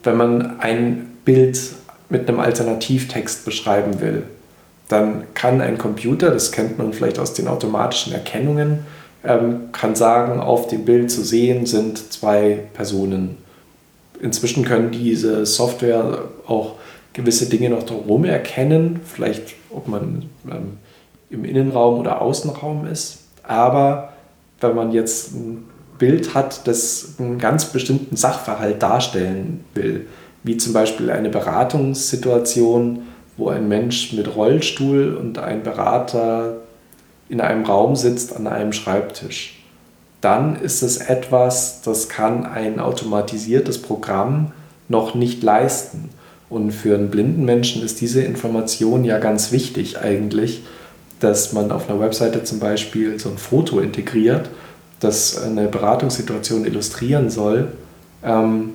wenn 0.04 0.18
man 0.18 0.60
ein 0.60 1.08
Bild 1.26 1.60
mit 2.10 2.28
einem 2.28 2.40
Alternativtext 2.40 3.46
beschreiben 3.46 4.02
will, 4.02 4.24
dann 4.90 5.24
kann 5.34 5.62
ein 5.62 5.78
Computer, 5.78 6.32
das 6.32 6.52
kennt 6.52 6.78
man 6.78 6.92
vielleicht 6.92 7.18
aus 7.18 7.34
den 7.34 7.48
automatischen 7.48 8.14
Erkennungen, 8.14 8.80
ähm, 9.24 9.70
kann 9.72 9.96
sagen, 9.96 10.40
auf 10.40 10.68
dem 10.68 10.84
Bild 10.84 11.10
zu 11.10 11.24
sehen 11.24 11.66
sind 11.66 12.12
zwei 12.12 12.60
Personen. 12.74 13.38
Inzwischen 14.20 14.66
können 14.66 14.92
diese 14.92 15.46
Software 15.46 16.26
auch 16.46 16.76
gewisse 17.14 17.50
Dinge 17.50 17.70
noch 17.70 17.84
drumherum 17.84 18.26
erkennen, 18.26 19.02
vielleicht 19.04 19.56
ob 19.70 19.88
man 19.88 20.30
ähm, 20.50 20.78
im 21.30 21.46
Innenraum 21.46 22.00
oder 22.00 22.22
Außenraum 22.22 22.86
ist. 22.88 23.20
Aber 23.44 24.14
wenn 24.60 24.76
man 24.76 24.92
jetzt 24.92 25.34
ein 25.34 25.66
Bild 25.98 26.34
hat, 26.34 26.68
das 26.68 27.16
einen 27.20 27.38
ganz 27.38 27.66
bestimmten 27.66 28.16
Sachverhalt 28.16 28.82
darstellen 28.82 29.64
will, 29.74 30.08
wie 30.44 30.58
zum 30.58 30.74
Beispiel 30.74 31.12
eine 31.12 31.30
Beratungssituation, 31.30 33.04
wo 33.38 33.50
ein 33.50 33.68
Mensch 33.68 34.14
mit 34.14 34.36
Rollstuhl 34.36 35.16
und 35.16 35.38
ein 35.38 35.64
Berater 35.64 36.58
in 37.30 37.40
einem 37.40 37.66
Raum 37.66 37.96
sitzt 37.96 38.36
an 38.36 38.48
einem 38.48 38.74
Schreibtisch, 38.74 39.64
dann 40.22 40.56
ist 40.56 40.82
es 40.84 40.98
etwas, 40.98 41.82
das 41.82 42.10
kann 42.10 42.46
ein 42.46 42.80
automatisiertes 42.80 43.82
Programm 43.82 44.52
noch 44.88 45.16
nicht 45.16 45.42
leisten. 45.42 46.10
Und 46.52 46.72
für 46.74 46.96
einen 46.96 47.10
blinden 47.10 47.46
Menschen 47.46 47.82
ist 47.82 48.02
diese 48.02 48.22
Information 48.22 49.06
ja 49.06 49.20
ganz 49.20 49.54
wichtig 49.54 50.00
eigentlich, 50.00 50.64
dass 51.22 51.54
man 51.54 51.72
auf 51.72 51.90
einer 51.90 52.02
Webseite 52.02 52.44
zum 52.44 52.60
Beispiel 52.60 53.18
so 53.18 53.30
ein 53.30 53.38
Foto 53.38 53.80
integriert, 53.80 54.50
das 55.00 55.42
eine 55.42 55.70
Beratungssituation 55.70 56.66
illustrieren 56.66 57.30
soll. 57.30 57.72
Ähm, 58.22 58.72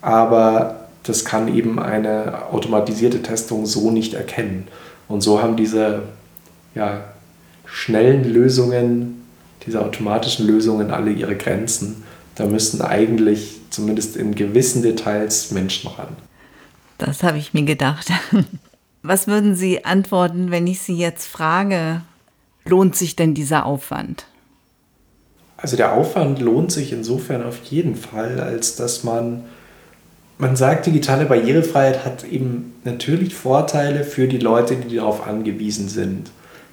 aber 0.00 0.88
das 1.04 1.24
kann 1.24 1.54
eben 1.54 1.78
eine 1.78 2.50
automatisierte 2.52 3.22
Testung 3.22 3.64
so 3.64 3.92
nicht 3.92 4.14
erkennen. 4.14 4.66
Und 5.06 5.20
so 5.20 5.40
haben 5.40 5.54
diese 5.54 6.02
ja, 6.74 7.04
schnellen 7.64 8.24
Lösungen, 8.24 9.22
diese 9.64 9.84
automatischen 9.84 10.48
Lösungen 10.48 10.90
alle 10.90 11.12
ihre 11.12 11.36
Grenzen. 11.36 12.02
Da 12.34 12.46
müssten 12.46 12.82
eigentlich 12.82 13.60
zumindest 13.70 14.16
in 14.16 14.34
gewissen 14.34 14.82
Details 14.82 15.52
Menschen 15.52 15.90
ran. 15.90 16.16
Das 17.00 17.22
habe 17.22 17.38
ich 17.38 17.54
mir 17.54 17.64
gedacht. 17.64 18.12
Was 19.02 19.26
würden 19.26 19.56
Sie 19.56 19.86
antworten, 19.86 20.50
wenn 20.50 20.66
ich 20.66 20.80
Sie 20.80 20.96
jetzt 20.96 21.26
frage, 21.26 22.02
lohnt 22.66 22.94
sich 22.94 23.16
denn 23.16 23.32
dieser 23.32 23.64
Aufwand? 23.64 24.26
Also 25.56 25.76
der 25.76 25.94
Aufwand 25.94 26.40
lohnt 26.40 26.70
sich 26.70 26.92
insofern 26.92 27.42
auf 27.42 27.64
jeden 27.64 27.96
Fall, 27.96 28.38
als 28.38 28.76
dass 28.76 29.02
man, 29.02 29.44
man 30.36 30.56
sagt, 30.56 30.86
digitale 30.86 31.24
Barrierefreiheit 31.24 32.04
hat 32.04 32.24
eben 32.24 32.74
natürlich 32.84 33.34
Vorteile 33.34 34.04
für 34.04 34.28
die 34.28 34.38
Leute, 34.38 34.76
die 34.76 34.96
darauf 34.96 35.26
angewiesen 35.26 35.88
sind. 35.88 36.30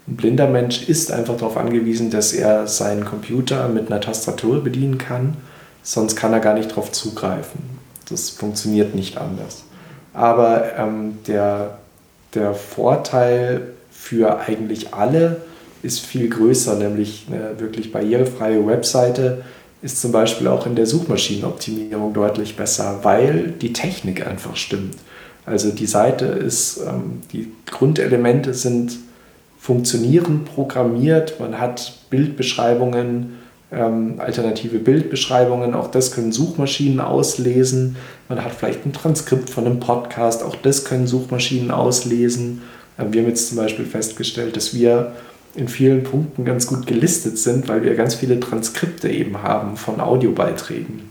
Ein 0.10 0.18
blinder 0.18 0.48
Mensch 0.48 0.90
ist 0.90 1.12
einfach 1.12 1.38
darauf 1.38 1.56
angewiesen, 1.56 2.12
dass 2.12 2.34
er 2.34 2.68
seinen 2.68 3.06
Computer 3.06 3.70
mit 3.70 3.90
einer 3.90 4.02
Tastatur 4.02 4.62
bedienen 4.62 4.98
kann, 4.98 5.38
sonst 5.84 6.18
kann 6.18 6.34
er 6.34 6.42
gar 6.42 6.54
nicht 6.54 6.72
darauf 6.72 6.92
zugreifen. 6.92 7.62
Das 8.10 8.30
funktioniert 8.30 8.94
nicht 8.94 9.18
anders. 9.18 9.64
Aber 10.18 10.76
ähm, 10.80 11.20
der, 11.28 11.78
der 12.34 12.56
Vorteil 12.56 13.74
für 13.92 14.40
eigentlich 14.40 14.96
alle 14.96 15.42
ist 15.84 16.00
viel 16.00 16.28
größer, 16.28 16.74
nämlich 16.74 17.28
eine 17.30 17.60
wirklich 17.60 17.92
barrierefreie 17.92 18.66
Webseite 18.66 19.44
ist 19.84 20.02
zum 20.02 20.12
Beispiel 20.12 20.48
auch 20.48 20.66
in 20.66 20.74
der 20.74 20.88
Suchmaschinenoptimierung 20.88 22.16
deutlich 22.16 22.56
besser, 22.56 23.02
weil 23.04 23.54
die 23.62 23.74
Technik 23.74 24.26
einfach 24.26 24.56
stimmt. 24.56 24.96
Also 25.46 25.70
die 25.70 25.86
Seite 25.86 26.26
ist, 26.26 26.78
ähm, 26.78 27.22
die 27.32 27.52
Grundelemente 27.68 28.56
sind 28.56 28.98
funktionierend 29.60 30.46
programmiert, 30.46 31.40
man 31.40 31.60
hat 31.60 32.00
Bildbeschreibungen, 32.10 33.38
ähm, 33.72 34.16
alternative 34.18 34.80
Bildbeschreibungen, 34.80 35.74
auch 35.74 35.90
das 35.90 36.12
können 36.12 36.32
Suchmaschinen 36.32 37.00
auslesen. 37.00 37.98
Man 38.30 38.44
hat 38.44 38.54
vielleicht 38.54 38.86
ein 38.86 38.94
Transkript 38.94 39.50
von 39.50 39.66
einem 39.66 39.80
Podcast, 39.80 40.44
auch 40.44 40.56
das 40.56 40.86
können 40.86 41.08
Suchmaschinen 41.08 41.72
auslesen. 41.72 42.62
Ähm, 42.98 43.14
wir 43.14 43.22
haben 43.22 43.30
jetzt 43.30 43.50
zum 43.50 43.58
Beispiel 43.58 43.86
festgestellt, 43.86 44.56
dass 44.56 44.74
wir 44.74 45.14
in 45.56 45.68
vielen 45.68 46.04
Punkten 46.04 46.46
ganz 46.46 46.68
gut 46.68 46.86
gelistet 46.86 47.38
sind, 47.38 47.68
weil 47.68 47.84
wir 47.84 47.96
ganz 47.96 48.16
viele 48.16 48.40
Transkripte 48.40 49.10
eben 49.10 49.42
haben 49.42 49.76
von 49.76 50.00
Audiobeiträgen. 50.00 51.10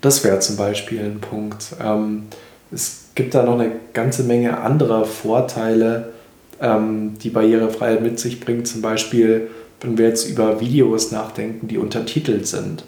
Das 0.00 0.24
wäre 0.24 0.40
zum 0.40 0.56
Beispiel 0.56 1.00
ein 1.00 1.20
Punkt. 1.20 1.68
Ähm, 1.82 2.24
es 2.70 3.06
gibt 3.14 3.34
da 3.34 3.44
noch 3.44 3.58
eine 3.58 3.72
ganze 3.92 4.24
Menge 4.24 4.58
anderer 4.60 5.04
Vorteile, 5.04 6.12
ähm, 6.60 7.14
die 7.22 7.30
Barrierefreiheit 7.30 8.02
mit 8.02 8.18
sich 8.18 8.40
bringt. 8.40 8.66
Zum 8.68 8.82
Beispiel, 8.82 9.48
wenn 9.80 9.98
wir 9.98 10.08
jetzt 10.08 10.28
über 10.28 10.60
Videos 10.60 11.10
nachdenken, 11.10 11.68
die 11.68 11.78
untertitelt 11.78 12.46
sind. 12.46 12.84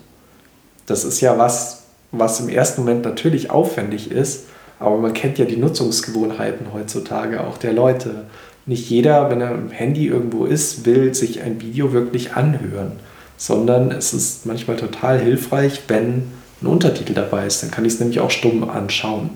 Das 0.87 1.05
ist 1.05 1.21
ja 1.21 1.39
was, 1.39 1.85
was 2.13 2.41
im 2.41 2.49
ersten 2.49 2.83
Moment 2.83 3.05
natürlich 3.05 3.51
aufwendig 3.51 4.11
ist, 4.11 4.47
aber 4.81 4.97
man 4.97 5.13
kennt 5.13 5.39
ja 5.39 5.45
die 5.45 5.57
Nutzungsgewohnheiten 5.57 6.73
heutzutage 6.73 7.45
auch 7.45 7.59
der 7.59 7.73
Leute. 7.73 8.25
Nicht 8.67 8.89
jeder, 8.91 9.31
wenn 9.31 9.41
er 9.41 9.53
im 9.53 9.71
Handy 9.71 10.07
irgendwo 10.07 10.45
ist, 10.45 10.87
will 10.87 11.15
sich 11.15 11.43
ein 11.43 11.61
Video 11.61 11.93
wirklich 11.93 12.35
anhören, 12.35 12.93
sondern 13.37 13.91
es 13.91 14.13
ist 14.13 14.47
manchmal 14.47 14.77
total 14.77 15.19
hilfreich, 15.19 15.83
wenn 15.89 16.25
ein 16.63 16.67
Untertitel 16.67 17.15
dabei 17.15 17.47
ist. 17.47 17.63
Dann 17.63 17.71
kann 17.71 17.85
ich 17.85 17.95
es 17.95 18.01
nämlich 18.01 18.21
auch 18.21 18.31
stumm 18.31 18.69
anschauen. 18.69 19.31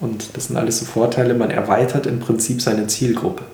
Und 0.00 0.36
das 0.36 0.46
sind 0.46 0.56
alles 0.56 0.78
so 0.78 0.86
Vorteile. 0.86 1.34
Man 1.34 1.50
erweitert 1.50 2.06
im 2.06 2.20
Prinzip 2.20 2.62
seine 2.62 2.86
Zielgruppe. 2.86 3.44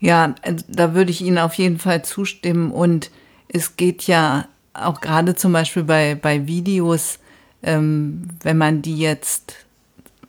Ja, 0.00 0.34
da 0.68 0.94
würde 0.94 1.10
ich 1.10 1.20
Ihnen 1.20 1.38
auf 1.38 1.54
jeden 1.54 1.78
Fall 1.78 2.02
zustimmen. 2.02 2.70
Und 2.70 3.10
es 3.48 3.76
geht 3.76 4.04
ja 4.04 4.48
auch 4.72 5.00
gerade 5.00 5.34
zum 5.34 5.52
Beispiel 5.52 5.84
bei, 5.84 6.14
bei 6.14 6.46
Videos, 6.46 7.18
ähm, 7.62 8.28
wenn 8.42 8.56
man 8.56 8.82
die 8.82 8.98
jetzt 8.98 9.54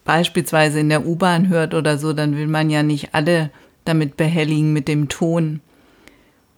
beispielsweise 0.04 0.80
in 0.80 0.90
der 0.90 1.06
U-Bahn 1.06 1.48
hört 1.48 1.74
oder 1.74 1.98
so, 1.98 2.12
dann 2.12 2.36
will 2.36 2.48
man 2.48 2.70
ja 2.70 2.84
nicht 2.84 3.14
alle 3.14 3.50
damit 3.86 4.18
behelligen 4.18 4.74
mit 4.74 4.88
dem 4.88 5.08
Ton. 5.08 5.62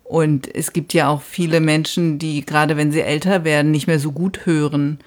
Und 0.03 0.53
es 0.53 0.73
gibt 0.73 0.93
ja 0.93 1.07
auch 1.07 1.21
viele 1.21 1.59
Menschen, 1.59 2.19
die 2.19 2.45
gerade 2.45 2.77
wenn 2.77 2.91
sie 2.91 3.01
älter 3.01 3.43
werden, 3.43 3.71
nicht 3.71 3.87
mehr 3.87 3.99
so 3.99 4.11
gut 4.11 4.45
hören. 4.45 4.99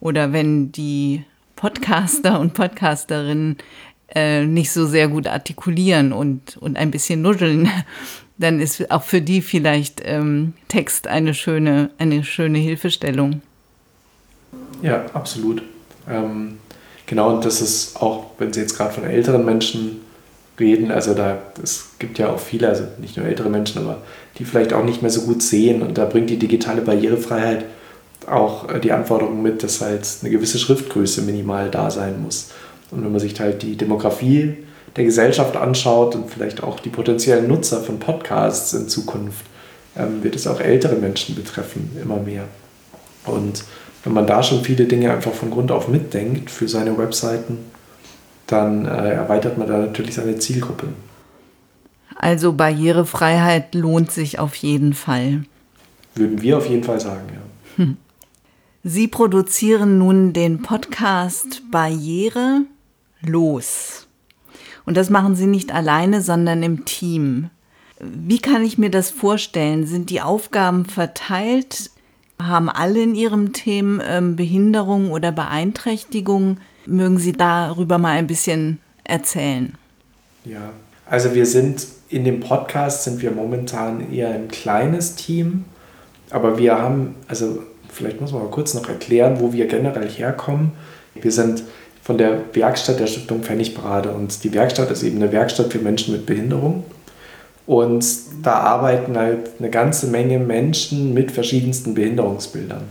Oder 0.00 0.32
wenn 0.32 0.72
die 0.72 1.24
Podcaster 1.56 2.40
und 2.40 2.54
Podcasterinnen 2.54 3.56
äh, 4.14 4.44
nicht 4.44 4.70
so 4.70 4.86
sehr 4.86 5.08
gut 5.08 5.26
artikulieren 5.26 6.12
und, 6.12 6.56
und 6.58 6.76
ein 6.76 6.90
bisschen 6.90 7.22
nuscheln, 7.22 7.68
dann 8.38 8.60
ist 8.60 8.90
auch 8.90 9.02
für 9.02 9.20
die 9.20 9.42
vielleicht 9.42 10.00
ähm, 10.04 10.54
Text 10.68 11.06
eine 11.06 11.34
schöne, 11.34 11.90
eine 11.98 12.24
schöne 12.24 12.58
Hilfestellung. 12.58 13.42
Ja, 14.82 15.06
absolut. 15.12 15.62
Ähm, 16.10 16.58
genau, 17.06 17.34
und 17.34 17.44
das 17.44 17.60
ist 17.60 17.96
auch, 18.02 18.26
wenn 18.38 18.52
Sie 18.52 18.60
jetzt 18.60 18.76
gerade 18.76 18.92
von 18.92 19.04
älteren 19.04 19.44
Menschen 19.44 20.00
reden, 20.58 20.90
also 20.90 21.14
da, 21.14 21.38
es 21.62 21.90
gibt 21.98 22.18
ja 22.18 22.30
auch 22.30 22.40
viele, 22.40 22.68
also 22.68 22.84
nicht 22.98 23.16
nur 23.16 23.26
ältere 23.26 23.48
Menschen, 23.48 23.82
aber 23.82 24.02
die 24.38 24.44
vielleicht 24.44 24.72
auch 24.72 24.84
nicht 24.84 25.02
mehr 25.02 25.10
so 25.10 25.22
gut 25.22 25.42
sehen 25.42 25.82
und 25.82 25.98
da 25.98 26.04
bringt 26.04 26.30
die 26.30 26.38
digitale 26.38 26.82
Barrierefreiheit 26.82 27.64
auch 28.26 28.68
äh, 28.68 28.80
die 28.80 28.92
Anforderung 28.92 29.42
mit, 29.42 29.62
dass 29.62 29.80
halt 29.80 30.06
eine 30.20 30.30
gewisse 30.30 30.58
Schriftgröße 30.58 31.22
minimal 31.22 31.70
da 31.70 31.90
sein 31.90 32.22
muss. 32.22 32.50
Und 32.92 33.04
wenn 33.04 33.10
man 33.10 33.20
sich 33.20 33.38
halt 33.40 33.62
die 33.62 33.76
Demografie 33.76 34.58
der 34.96 35.04
Gesellschaft 35.04 35.56
anschaut 35.56 36.14
und 36.14 36.30
vielleicht 36.30 36.62
auch 36.62 36.78
die 36.78 36.90
potenziellen 36.90 37.48
Nutzer 37.48 37.80
von 37.80 37.98
Podcasts 37.98 38.74
in 38.74 38.88
Zukunft, 38.88 39.44
ähm, 39.96 40.22
wird 40.22 40.36
es 40.36 40.46
auch 40.46 40.60
ältere 40.60 40.96
Menschen 40.96 41.34
betreffen, 41.34 41.90
immer 42.00 42.18
mehr. 42.18 42.44
Und 43.24 43.64
wenn 44.04 44.12
man 44.12 44.26
da 44.26 44.42
schon 44.42 44.62
viele 44.62 44.84
Dinge 44.84 45.12
einfach 45.12 45.32
von 45.32 45.50
Grund 45.50 45.70
auf 45.70 45.88
mitdenkt 45.88 46.50
für 46.50 46.68
seine 46.68 46.96
Webseiten, 46.98 47.58
dann 48.46 48.84
äh, 48.84 49.12
erweitert 49.12 49.58
man 49.58 49.68
da 49.68 49.78
natürlich 49.78 50.14
seine 50.14 50.36
Zielgruppe. 50.36 50.88
Also 52.16 52.52
Barrierefreiheit 52.52 53.74
lohnt 53.74 54.10
sich 54.10 54.38
auf 54.38 54.54
jeden 54.56 54.92
Fall. 54.92 55.44
Würden 56.14 56.42
wir 56.42 56.58
auf 56.58 56.68
jeden 56.68 56.84
Fall 56.84 57.00
sagen, 57.00 57.26
ja. 57.32 57.84
Hm. 57.84 57.96
Sie 58.84 59.08
produzieren 59.08 59.98
nun 59.98 60.32
den 60.32 60.60
Podcast 60.60 61.62
Barriere 61.70 62.62
los. 63.26 64.06
Und 64.84 64.96
das 64.96 65.10
machen 65.10 65.36
Sie 65.36 65.46
nicht 65.46 65.72
alleine, 65.72 66.22
sondern 66.22 66.62
im 66.62 66.84
Team. 66.84 67.50
Wie 68.00 68.40
kann 68.40 68.64
ich 68.64 68.78
mir 68.78 68.90
das 68.90 69.10
vorstellen? 69.10 69.86
Sind 69.86 70.10
die 70.10 70.20
Aufgaben 70.20 70.86
verteilt? 70.86 71.90
Haben 72.40 72.68
alle 72.68 73.02
in 73.02 73.14
ihrem 73.14 73.52
Team 73.52 74.02
ähm, 74.04 74.34
Behinderung 74.34 75.12
oder 75.12 75.30
Beeinträchtigung? 75.30 76.58
Mögen 76.86 77.18
Sie 77.18 77.32
darüber 77.32 77.98
mal 77.98 78.16
ein 78.16 78.26
bisschen 78.26 78.80
erzählen? 79.04 79.78
Ja, 80.44 80.70
Also 81.06 81.34
wir 81.34 81.46
sind 81.46 81.86
in 82.08 82.24
dem 82.24 82.40
Podcast 82.40 83.04
sind 83.04 83.22
wir 83.22 83.30
momentan 83.30 84.12
eher 84.12 84.30
ein 84.30 84.48
kleines 84.48 85.14
Team, 85.14 85.64
aber 86.30 86.58
wir 86.58 86.76
haben, 86.76 87.14
also 87.26 87.62
vielleicht 87.88 88.20
muss 88.20 88.32
man 88.32 88.42
mal 88.42 88.50
kurz 88.50 88.74
noch 88.74 88.88
erklären, 88.88 89.40
wo 89.40 89.52
wir 89.52 89.66
generell 89.66 90.08
herkommen. 90.08 90.72
Wir 91.14 91.32
sind 91.32 91.62
von 92.02 92.18
der 92.18 92.40
Werkstatt 92.52 92.98
der 92.98 93.06
Stiftung 93.06 93.42
Pfennigparade 93.42 94.10
und 94.10 94.42
die 94.42 94.52
Werkstatt 94.52 94.90
ist 94.90 95.02
eben 95.02 95.16
eine 95.16 95.32
Werkstatt 95.32 95.72
für 95.72 95.78
Menschen 95.78 96.12
mit 96.12 96.26
Behinderung. 96.26 96.84
Und 97.64 98.04
da 98.42 98.54
arbeiten 98.54 99.16
halt 99.16 99.50
eine 99.58 99.70
ganze 99.70 100.08
Menge 100.08 100.40
Menschen 100.40 101.14
mit 101.14 101.30
verschiedensten 101.30 101.94
Behinderungsbildern. 101.94 102.82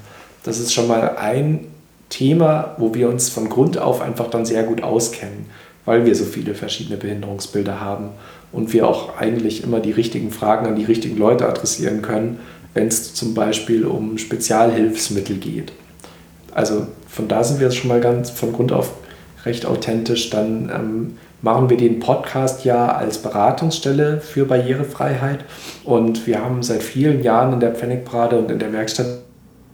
Das 0.44 0.60
ist 0.60 0.74
schon 0.74 0.88
mal 0.88 1.18
ein 1.18 1.68
Thema, 2.10 2.76
wo 2.78 2.94
wir 2.94 3.10
uns 3.10 3.30
von 3.30 3.50
Grund 3.50 3.78
auf 3.78 4.02
einfach 4.02 4.30
dann 4.30 4.46
sehr 4.46 4.64
gut 4.64 4.82
auskennen, 4.82 5.46
weil 5.86 6.06
wir 6.06 6.16
so 6.16 6.24
viele 6.24 6.56
verschiedene 6.56 6.98
Behinderungsbilder 6.98 7.82
haben 7.82 8.10
und 8.54 8.72
wir 8.72 8.88
auch 8.88 9.18
eigentlich 9.18 9.64
immer 9.64 9.82
die 9.82 9.92
richtigen 9.92 10.32
Fragen 10.32 10.68
an 10.68 10.76
die 10.78 10.86
richtigen 10.86 11.18
Leute 11.18 11.48
adressieren 11.48 12.02
können, 12.02 12.40
wenn 12.74 12.88
es 12.88 13.14
zum 13.14 13.34
Beispiel 13.34 13.86
um 13.86 14.18
Spezialhilfsmittel 14.18 15.36
geht. 15.36 15.74
Also 16.54 16.88
von 17.08 17.28
da 17.28 17.44
sind 17.44 17.60
wir 17.60 17.68
jetzt 17.68 17.78
schon 17.78 17.90
mal 17.90 18.02
ganz 18.02 18.30
von 18.30 18.54
Grund 18.54 18.72
auf 18.72 18.94
recht 19.46 19.66
authentisch. 19.66 20.30
Dann 20.30 20.72
ähm, 20.74 21.18
machen 21.42 21.70
wir 21.70 21.78
den 21.78 22.00
Podcast 22.00 22.66
ja 22.66 22.92
als 22.92 23.18
Beratungsstelle 23.18 24.22
für 24.22 24.46
Barrierefreiheit 24.46 25.46
und 25.84 26.28
wir 26.28 26.44
haben 26.44 26.62
seit 26.64 26.84
vielen 26.84 27.24
Jahren 27.24 27.54
in 27.54 27.60
der 27.60 27.74
Pfennigparade 27.74 28.38
und 28.38 28.52
in 28.52 28.60
der 28.60 28.72
Werkstatt 28.74 29.08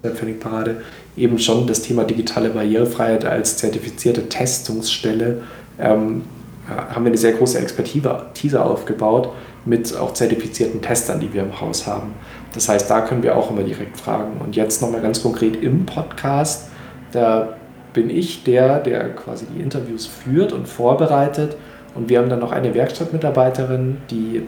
der 0.03 0.11
Pfennigparade 0.11 0.81
eben 1.17 1.39
schon 1.39 1.67
das 1.67 1.81
Thema 1.81 2.03
digitale 2.03 2.49
Barrierefreiheit 2.49 3.25
als 3.25 3.57
zertifizierte 3.57 4.29
Testungsstelle 4.29 5.41
ähm, 5.79 6.23
haben 6.67 7.05
wir 7.05 7.09
eine 7.09 7.17
sehr 7.17 7.33
große 7.33 7.59
Expertise 7.59 8.63
aufgebaut 8.63 9.29
mit 9.65 9.95
auch 9.95 10.13
zertifizierten 10.13 10.81
Testern, 10.81 11.19
die 11.19 11.33
wir 11.33 11.43
im 11.43 11.59
Haus 11.59 11.87
haben. 11.87 12.13
Das 12.53 12.69
heißt, 12.69 12.89
da 12.89 13.01
können 13.01 13.23
wir 13.23 13.35
auch 13.35 13.51
immer 13.51 13.63
direkt 13.63 13.97
fragen. 13.97 14.39
Und 14.39 14.55
jetzt 14.55 14.81
nochmal 14.81 15.01
ganz 15.01 15.21
konkret 15.21 15.61
im 15.61 15.85
Podcast, 15.85 16.69
da 17.11 17.56
bin 17.97 18.11
ich 18.11 18.43
der, 18.43 18.79
der 18.79 19.09
quasi 19.15 19.47
die 19.47 19.59
Interviews 19.59 20.05
führt 20.05 20.53
und 20.53 20.67
vorbereitet. 20.67 21.57
Und 21.95 22.09
wir 22.09 22.19
haben 22.19 22.29
dann 22.29 22.37
noch 22.37 22.51
eine 22.51 22.75
Werkstattmitarbeiterin, 22.75 23.97
die 24.11 24.43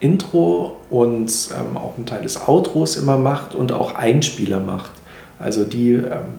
Intro 0.00 0.76
und 0.88 1.30
ähm, 1.52 1.76
auch 1.76 1.98
einen 1.98 2.06
Teil 2.06 2.22
des 2.22 2.48
Outros 2.48 2.96
immer 2.96 3.18
macht 3.18 3.54
und 3.54 3.72
auch 3.72 3.94
Einspieler 3.94 4.58
macht. 4.58 4.92
Also 5.38 5.64
die 5.64 5.92
ähm, 5.92 6.38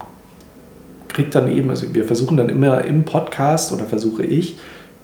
kriegt 1.07 1.35
dann 1.35 1.55
eben, 1.55 1.69
also 1.69 1.93
wir 1.93 2.05
versuchen 2.05 2.35
dann 2.35 2.49
immer 2.49 2.83
im 2.83 3.05
Podcast 3.05 3.71
oder 3.71 3.85
versuche 3.85 4.23
ich, 4.23 4.57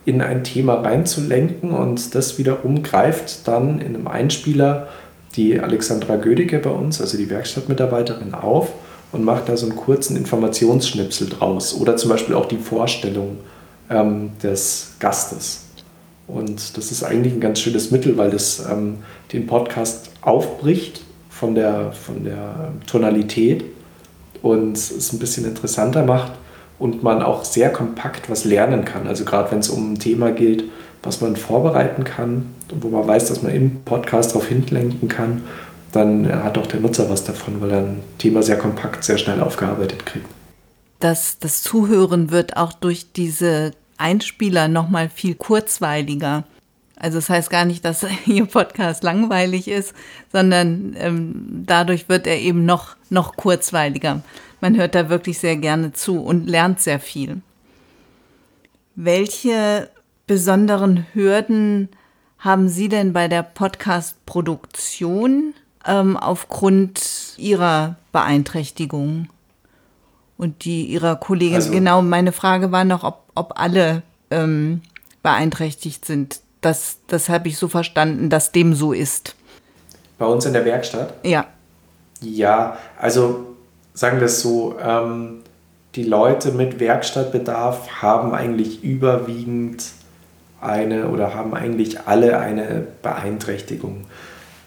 in 0.04 0.24
ein 0.24 0.44
Thema 0.44 0.82
reinzulenken 0.82 1.70
und 1.70 2.16
das 2.16 2.40
wiederum 2.40 2.82
greift 2.82 3.48
dann 3.48 3.80
in 3.82 3.94
einem 3.94 4.08
Einspieler 4.08 4.88
die 5.36 5.60
Alexandra 5.60 6.16
Gödicke 6.16 6.58
bei 6.58 6.72
uns, 6.72 7.00
also 7.02 7.20
die 7.20 7.30
Werkstattmitarbeiterin, 7.30 8.34
auf 8.34 8.72
und 9.12 9.24
macht 9.24 9.50
da 9.50 9.58
so 9.58 9.66
einen 9.66 9.76
kurzen 9.76 10.18
Informationsschnipsel 10.18 11.30
draus 11.30 11.74
oder 11.80 11.96
zum 11.98 12.10
Beispiel 12.10 12.36
auch 12.36 12.46
die 12.46 12.58
Vorstellung 12.58 13.38
ähm, 13.90 14.32
des 14.42 14.94
Gastes. 15.00 15.66
Und 16.28 16.76
das 16.76 16.92
ist 16.92 17.04
eigentlich 17.04 17.34
ein 17.34 17.40
ganz 17.40 17.60
schönes 17.60 17.92
Mittel, 17.92 18.18
weil 18.18 18.32
das 18.32 18.66
ähm, 18.70 18.98
den 19.32 19.46
Podcast 19.46 20.10
aufbricht 20.22 21.02
von 21.30 21.54
der, 21.54 21.92
von 21.92 22.24
der 22.24 22.72
Tonalität 22.88 23.64
und 24.42 24.78
es 24.78 25.14
ein 25.14 25.20
bisschen 25.20 25.46
interessanter 25.46 26.04
macht 26.04 26.32
und 26.80 27.04
man 27.04 27.22
auch 27.22 27.46
sehr 27.46 27.70
kompakt 27.70 28.30
was 28.30 28.44
lernen 28.44 28.86
kann. 28.86 29.08
Also 29.08 29.24
gerade 29.24 29.52
wenn 29.52 29.60
es 29.60 29.70
um 29.70 29.94
ein 29.94 30.00
Thema 30.00 30.32
geht, 30.32 30.66
was 31.04 31.22
man 31.22 31.36
vorbereiten 31.36 32.04
kann, 32.04 32.48
wo 32.82 32.90
man 32.90 33.08
weiß, 33.08 33.28
dass 33.28 33.44
man 33.44 33.54
im 33.54 33.82
Podcast 33.84 34.32
darauf 34.32 34.48
hinlenken 34.48 35.08
kann, 35.08 35.44
dann 35.96 36.44
hat 36.44 36.58
auch 36.58 36.68
der 36.68 36.80
Nutzer 36.80 37.10
was 37.10 37.24
davon, 37.24 37.62
weil 37.62 37.72
er 37.72 37.80
ein 37.80 38.04
Thema 38.18 38.44
sehr 38.44 38.58
kompakt, 38.58 39.04
sehr 39.04 39.18
schnell 39.18 39.42
aufgearbeitet 39.42 40.06
kriegt. 40.06 40.28
Das, 41.00 41.40
das 41.40 41.62
Zuhören 41.62 42.32
wird 42.32 42.58
auch 42.58 42.74
durch 42.74 43.12
diese 43.14 43.72
Einspieler 43.98 44.68
nochmal 44.68 45.10
viel 45.10 45.36
kurzweiliger. 45.36 46.44
Also 46.98 47.18
das 47.18 47.30
heißt 47.30 47.50
gar 47.50 47.66
nicht, 47.66 47.84
dass 47.86 48.06
Ihr 48.26 48.46
Podcast 48.46 49.04
langweilig 49.04 49.68
ist, 49.68 49.94
sondern 50.32 50.96
ähm, 50.98 51.64
dadurch 51.66 52.10
wird 52.10 52.28
er 52.28 52.40
eben 52.40 52.66
noch, 52.66 52.96
noch 53.10 53.36
kurzweiliger. 53.36 54.22
Man 54.62 54.78
hört 54.78 54.96
da 54.96 55.10
wirklich 55.10 55.40
sehr 55.40 55.58
gerne 55.58 55.94
zu 55.94 56.22
und 56.22 56.48
lernt 56.48 56.80
sehr 56.80 57.00
viel. 57.00 57.42
Welche 58.96 59.90
besonderen 60.28 61.06
Hürden 61.14 61.90
haben 62.40 62.70
Sie 62.70 62.90
denn 62.90 63.14
bei 63.14 63.28
der 63.28 63.44
Podcast-Produktion 63.44 65.54
ähm, 65.86 66.18
aufgrund 66.18 67.36
Ihrer 67.38 67.96
Beeinträchtigung 68.12 69.30
und 70.38 70.66
die 70.66 70.86
Ihrer 70.86 71.16
Kollegin? 71.16 71.56
Also, 71.56 71.72
genau, 71.72 72.02
meine 72.02 72.32
Frage 72.32 72.72
war 72.72 72.84
noch, 72.84 73.04
ob, 73.04 73.24
ob 73.36 73.60
alle 73.60 74.04
ähm, 74.32 74.82
beeinträchtigt 75.24 76.06
sind. 76.06 76.42
Das, 76.62 76.98
das 77.08 77.30
habe 77.30 77.48
ich 77.48 77.58
so 77.58 77.68
verstanden, 77.68 78.30
dass 78.30 78.52
dem 78.52 78.74
so 78.74 78.94
ist. 78.94 79.36
Bei 80.18 80.26
uns 80.26 80.46
in 80.46 80.54
der 80.54 80.66
Werkstatt? 80.66 81.14
Ja. 81.24 81.46
Ja, 82.22 82.78
also 82.98 83.56
sagen 83.94 84.20
wir 84.20 84.26
es 84.26 84.42
so, 84.42 84.78
ähm, 84.80 85.42
die 85.96 86.04
Leute 86.04 86.52
mit 86.52 86.80
Werkstattbedarf 86.80 88.02
haben 88.02 88.34
eigentlich 88.34 88.84
überwiegend 88.84 89.86
eine 90.60 91.10
oder 91.10 91.34
haben 91.34 91.54
eigentlich 91.54 92.08
alle 92.08 92.40
eine 92.40 92.86
Beeinträchtigung. 93.02 94.06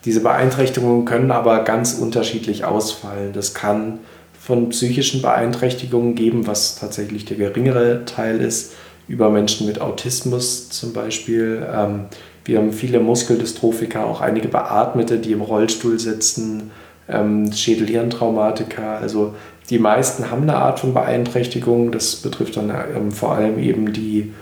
Diese 0.05 0.21
Beeinträchtigungen 0.21 1.05
können 1.05 1.31
aber 1.31 1.65
ganz 1.65 1.95
unterschiedlich 1.95 2.65
ausfallen. 2.65 3.33
Das 3.33 3.55
kann 3.55 3.99
von 4.39 4.71
psychischen 4.71 5.21
Beeinträchtigungen 5.21 6.15
geben, 6.15 6.47
was 6.47 6.77
tatsächlich 6.77 7.25
der 7.25 7.37
geringere 7.37 8.05
Teil 8.05 8.41
ist, 8.41 8.73
über 9.09 9.31
Menschen 9.31 9.67
mit 9.67 9.81
Autismus 9.81 10.71
zum 10.71 10.93
Beispiel. 10.93 11.67
Ähm, 11.71 12.07
wir 12.45 12.59
haben 12.59 12.73
viele 12.73 13.01
Muskeldystrophiker, 13.01 14.07
auch 14.07 14.21
einige 14.21 14.49
Beatmete, 14.49 15.19
die 15.19 15.33
im 15.33 15.43
Rollstuhl 15.43 15.99
sitzen, 15.99 16.71
ähm, 17.09 17.53
Schädel-Hirntraumatiker. 17.53 18.99
Also 18.99 19.35
die 19.71 19.79
meisten 19.79 20.31
haben 20.31 20.43
eine 20.43 20.57
Art 20.57 20.81
von 20.81 20.95
Beeinträchtigung. 20.95 21.93
Das 21.93 22.17
betrifft 22.17 22.57
dann 22.57 22.71
ähm, 22.71 23.13
vor 23.13 23.33
allem 23.33 23.59
eben 23.59 23.93
die 23.93 24.33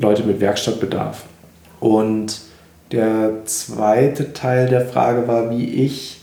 Leute 0.00 0.24
mit 0.24 0.40
Werkstattbedarf. 0.40 1.24
Und 1.78 2.40
der 2.94 3.44
zweite 3.44 4.32
Teil 4.32 4.68
der 4.68 4.86
Frage 4.86 5.28
war, 5.28 5.50
wie 5.50 5.64
ich 5.84 6.20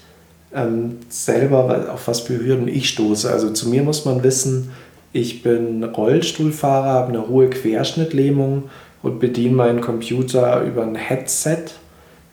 ähm, 0.53 0.97
selber, 1.09 1.89
auf 1.93 2.07
was 2.07 2.21
für 2.21 2.43
Hürden 2.43 2.67
ich 2.67 2.89
stoße. 2.89 3.31
Also 3.31 3.51
zu 3.51 3.69
mir 3.69 3.83
muss 3.83 4.05
man 4.05 4.23
wissen, 4.23 4.71
ich 5.13 5.43
bin 5.43 5.83
Rollstuhlfahrer, 5.83 6.89
habe 6.89 7.09
eine 7.09 7.27
hohe 7.27 7.49
Querschnittlähmung 7.49 8.63
und 9.03 9.19
bediene 9.19 9.55
meinen 9.55 9.81
Computer 9.81 10.61
über 10.61 10.83
ein 10.83 10.95
Headset 10.95 11.65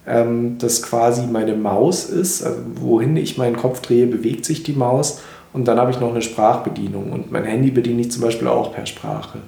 ähm, 0.08 0.56
das 0.58 0.82
quasi 0.82 1.26
meine 1.26 1.54
Maus 1.54 2.06
ist. 2.06 2.42
Also 2.42 2.58
wohin 2.76 3.16
ich 3.16 3.38
meinen 3.38 3.56
Kopf 3.56 3.80
drehe, 3.80 4.06
bewegt 4.06 4.44
sich 4.44 4.62
die 4.62 4.72
Maus. 4.72 5.20
Und 5.52 5.68
dann 5.68 5.78
habe 5.78 5.90
ich 5.90 6.00
noch 6.00 6.10
eine 6.10 6.22
Sprachbedienung. 6.22 7.12
Und 7.12 7.30
mein 7.30 7.44
Handy 7.44 7.70
bediene 7.70 8.00
ich 8.00 8.10
zum 8.10 8.22
Beispiel 8.22 8.48
auch 8.48 8.72
per 8.74 8.86
Sprache. 8.86 9.38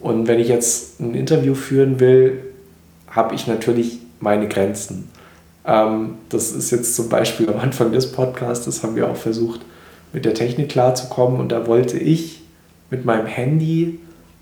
Und 0.00 0.26
wenn 0.26 0.40
ich 0.40 0.48
jetzt 0.48 1.00
ein 1.00 1.14
Interview 1.14 1.54
führen 1.54 2.00
will, 2.00 2.40
habe 3.08 3.34
ich 3.34 3.46
natürlich 3.46 3.98
meine 4.22 4.48
Grenzen. 4.48 5.10
Ähm, 5.66 6.14
das 6.28 6.52
ist 6.52 6.70
jetzt 6.70 6.96
zum 6.96 7.08
Beispiel 7.08 7.48
am 7.48 7.58
Anfang 7.60 7.92
des 7.92 8.10
Podcasts, 8.12 8.82
haben 8.82 8.96
wir 8.96 9.08
auch 9.08 9.16
versucht, 9.16 9.60
mit 10.12 10.24
der 10.24 10.34
Technik 10.34 10.70
klarzukommen. 10.70 11.40
Und 11.40 11.52
da 11.52 11.66
wollte 11.66 11.98
ich 11.98 12.42
mit 12.90 13.04
meinem 13.04 13.26
Handy 13.26 13.98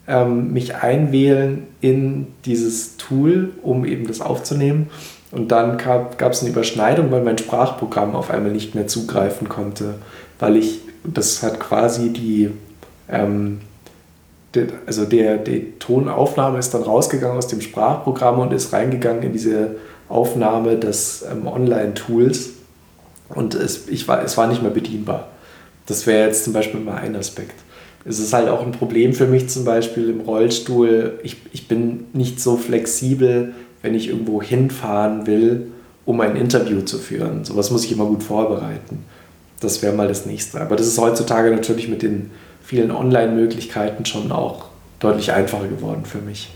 ähm, 0.07 0.53
mich 0.53 0.77
einwählen 0.77 1.67
in 1.81 2.29
dieses 2.45 2.97
Tool, 2.97 3.51
um 3.63 3.85
eben 3.85 4.07
das 4.07 4.21
aufzunehmen. 4.21 4.91
Und 5.31 5.53
dann 5.53 5.79
gab 5.79 6.33
es 6.33 6.41
eine 6.41 6.51
Überschneidung, 6.51 7.11
weil 7.13 7.23
mein 7.23 7.39
Sprachprogramm 7.39 8.17
auf 8.17 8.31
einmal 8.31 8.51
nicht 8.51 8.75
mehr 8.75 8.89
zugreifen 8.89 9.49
konnte, 9.49 9.95
weil 10.41 10.57
ich, 10.57 10.81
das 11.05 11.43
hat 11.45 11.61
quasi 11.61 12.13
die, 12.13 12.51
ähm, 13.09 13.61
die 13.61 13.70
also 14.87 15.05
der, 15.05 15.39
die 15.39 15.75
Tonaufnahme 15.79 16.59
ist 16.59 16.75
dann 16.75 16.83
rausgegangen 16.83 17.37
aus 17.37 17.47
dem 17.47 17.61
Sprachprogramm 17.61 18.41
und 18.41 18.53
ist 18.53 18.73
reingegangen 18.73 19.23
in 19.23 19.33
diese 19.33 19.77
Aufnahme 20.09 20.77
des 20.77 21.25
ähm, 21.31 21.47
Online-Tools 21.47 22.51
und 23.29 23.55
es, 23.55 23.89
ich 23.89 24.09
war, 24.09 24.23
es 24.25 24.37
war 24.37 24.49
nicht 24.49 24.63
mehr 24.63 24.73
bedienbar. 24.73 25.29
Das 25.87 26.07
wäre 26.07 26.27
jetzt 26.27 26.45
zum 26.45 26.53
Beispiel 26.53 26.81
mal 26.81 26.97
ein 26.97 27.17
Aspekt. 27.17 27.55
Es 28.05 28.19
ist 28.19 28.33
halt 28.33 28.49
auch 28.49 28.65
ein 28.65 28.73
Problem 28.73 29.13
für 29.13 29.27
mich 29.27 29.49
zum 29.49 29.65
Beispiel 29.65 30.09
im 30.09 30.21
Rollstuhl. 30.21 31.21
Ich, 31.23 31.37
ich 31.53 31.69
bin 31.69 32.07
nicht 32.13 32.41
so 32.41 32.57
flexibel, 32.57 33.55
wenn 33.83 33.95
ich 33.95 34.09
irgendwo 34.09 34.43
hinfahren 34.43 35.27
will, 35.27 35.69
um 36.07 36.21
ein 36.21 36.35
Interview 36.35 36.81
zu 36.83 36.99
führen. 36.99 37.45
Sowas 37.45 37.71
muss 37.71 37.85
ich 37.85 37.93
immer 37.93 38.07
gut 38.07 38.23
vorbereiten. 38.23 39.05
Das 39.61 39.83
wäre 39.83 39.95
mal 39.95 40.09
das 40.09 40.27
nächste. 40.27 40.61
Aber 40.61 40.77
das 40.77 40.87
ist 40.87 40.99
heutzutage 40.99 41.51
natürlich 41.51 41.89
mit 41.89 42.03
den 42.03 42.31
vielen 42.71 42.93
Online-Möglichkeiten 42.93 44.07
schon 44.07 44.31
auch 44.31 44.67
deutlich 45.01 45.33
einfacher 45.33 45.67
geworden 45.67 46.05
für 46.05 46.19
mich. 46.19 46.51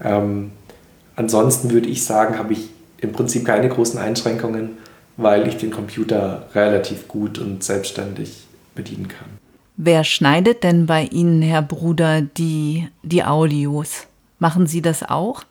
Ähm, 0.00 0.52
ansonsten 1.16 1.72
würde 1.72 1.88
ich 1.88 2.04
sagen, 2.04 2.38
habe 2.38 2.52
ich 2.52 2.68
im 2.98 3.10
Prinzip 3.10 3.44
keine 3.46 3.68
großen 3.68 3.98
Einschränkungen, 3.98 4.78
weil 5.16 5.48
ich 5.48 5.56
den 5.56 5.72
Computer 5.72 6.46
relativ 6.54 7.08
gut 7.08 7.40
und 7.40 7.64
selbstständig 7.64 8.44
bedienen 8.76 9.08
kann. 9.08 9.26
Wer 9.76 10.04
schneidet 10.04 10.62
denn 10.62 10.86
bei 10.86 11.02
Ihnen, 11.02 11.42
Herr 11.42 11.62
Bruder, 11.62 12.20
die, 12.20 12.86
die 13.02 13.24
Audios? 13.24 14.06
Machen 14.38 14.68
Sie 14.68 14.82
das 14.82 15.02
auch? 15.02 15.42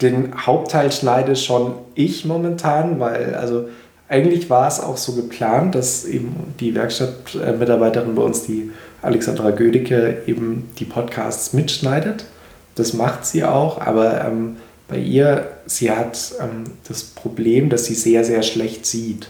Den 0.00 0.46
Hauptteil 0.46 0.92
schneide 0.92 1.34
schon 1.34 1.72
ich 1.96 2.24
momentan, 2.24 3.00
weil 3.00 3.34
also 3.34 3.66
eigentlich 4.08 4.48
war 4.50 4.68
es 4.68 4.78
auch 4.78 4.96
so 4.96 5.14
geplant, 5.14 5.74
dass 5.74 6.04
eben 6.04 6.54
die 6.60 6.76
Werkstattmitarbeiterin 6.76 8.14
bei 8.14 8.22
uns, 8.22 8.44
die 8.44 8.70
Alexandra 9.02 9.50
Gödicke, 9.50 10.22
eben 10.26 10.70
die 10.78 10.84
Podcasts 10.84 11.52
mitschneidet. 11.52 12.24
Das 12.74 12.92
macht 12.92 13.26
sie 13.26 13.44
auch, 13.44 13.80
aber 13.80 14.24
ähm, 14.24 14.56
bei 14.88 14.98
ihr, 14.98 15.48
sie 15.66 15.90
hat 15.90 16.32
ähm, 16.40 16.64
das 16.88 17.02
Problem, 17.02 17.70
dass 17.70 17.86
sie 17.86 17.94
sehr, 17.94 18.24
sehr 18.24 18.42
schlecht 18.42 18.86
sieht. 18.86 19.28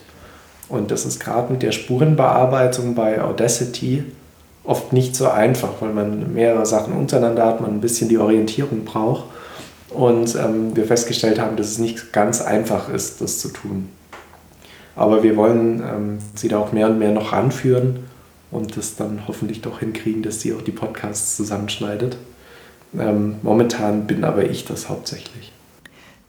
Und 0.68 0.90
das 0.90 1.04
ist 1.04 1.20
gerade 1.20 1.52
mit 1.52 1.62
der 1.62 1.72
Spurenbearbeitung 1.72 2.94
bei 2.94 3.20
Audacity 3.20 4.04
oft 4.64 4.92
nicht 4.92 5.16
so 5.16 5.28
einfach, 5.28 5.70
weil 5.80 5.92
man 5.92 6.32
mehrere 6.32 6.66
Sachen 6.66 6.92
untereinander 6.92 7.46
hat, 7.46 7.60
man 7.60 7.70
ein 7.72 7.80
bisschen 7.80 8.08
die 8.08 8.18
Orientierung 8.18 8.84
braucht. 8.84 9.24
Und 9.90 10.36
ähm, 10.36 10.76
wir 10.76 10.84
festgestellt 10.84 11.40
haben, 11.40 11.56
dass 11.56 11.68
es 11.68 11.78
nicht 11.78 12.12
ganz 12.12 12.40
einfach 12.40 12.88
ist, 12.88 13.20
das 13.20 13.38
zu 13.38 13.48
tun. 13.48 13.88
Aber 14.94 15.22
wir 15.22 15.36
wollen 15.36 15.80
ähm, 15.80 16.18
sie 16.34 16.48
da 16.48 16.58
auch 16.58 16.72
mehr 16.72 16.86
und 16.86 16.98
mehr 16.98 17.10
noch 17.10 17.32
ranführen 17.32 18.09
und 18.50 18.76
das 18.76 18.96
dann 18.96 19.26
hoffentlich 19.28 19.60
doch 19.60 19.80
hinkriegen, 19.80 20.22
dass 20.22 20.40
sie 20.40 20.52
auch 20.52 20.62
die 20.62 20.72
Podcasts 20.72 21.36
zusammenschneidet. 21.36 22.16
Ähm, 22.98 23.36
momentan 23.42 24.06
bin 24.06 24.24
aber 24.24 24.50
ich 24.50 24.64
das 24.64 24.88
hauptsächlich. 24.88 25.52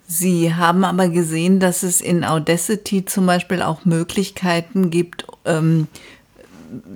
Sie 0.07 0.53
haben 0.53 0.83
aber 0.83 1.07
gesehen, 1.07 1.59
dass 1.59 1.83
es 1.83 2.01
in 2.01 2.23
Audacity 2.25 3.05
zum 3.05 3.25
Beispiel 3.25 3.61
auch 3.61 3.85
Möglichkeiten 3.85 4.89
gibt, 4.89 5.25
ähm, 5.45 5.87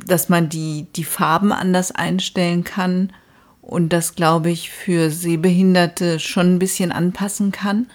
dass 0.06 0.30
man 0.30 0.50
die, 0.50 0.88
die 0.96 1.04
Farben 1.04 1.52
anders 1.52 1.92
einstellen 1.92 2.64
kann 2.64 3.12
und 3.62 3.90
das, 3.90 4.16
glaube 4.16 4.52
ich, 4.52 4.70
für 4.70 5.10
Sehbehinderte 5.10 6.20
schon 6.20 6.56
ein 6.56 6.60
bisschen 6.60 6.92
anpassen 6.92 7.52
kann. 7.52 7.88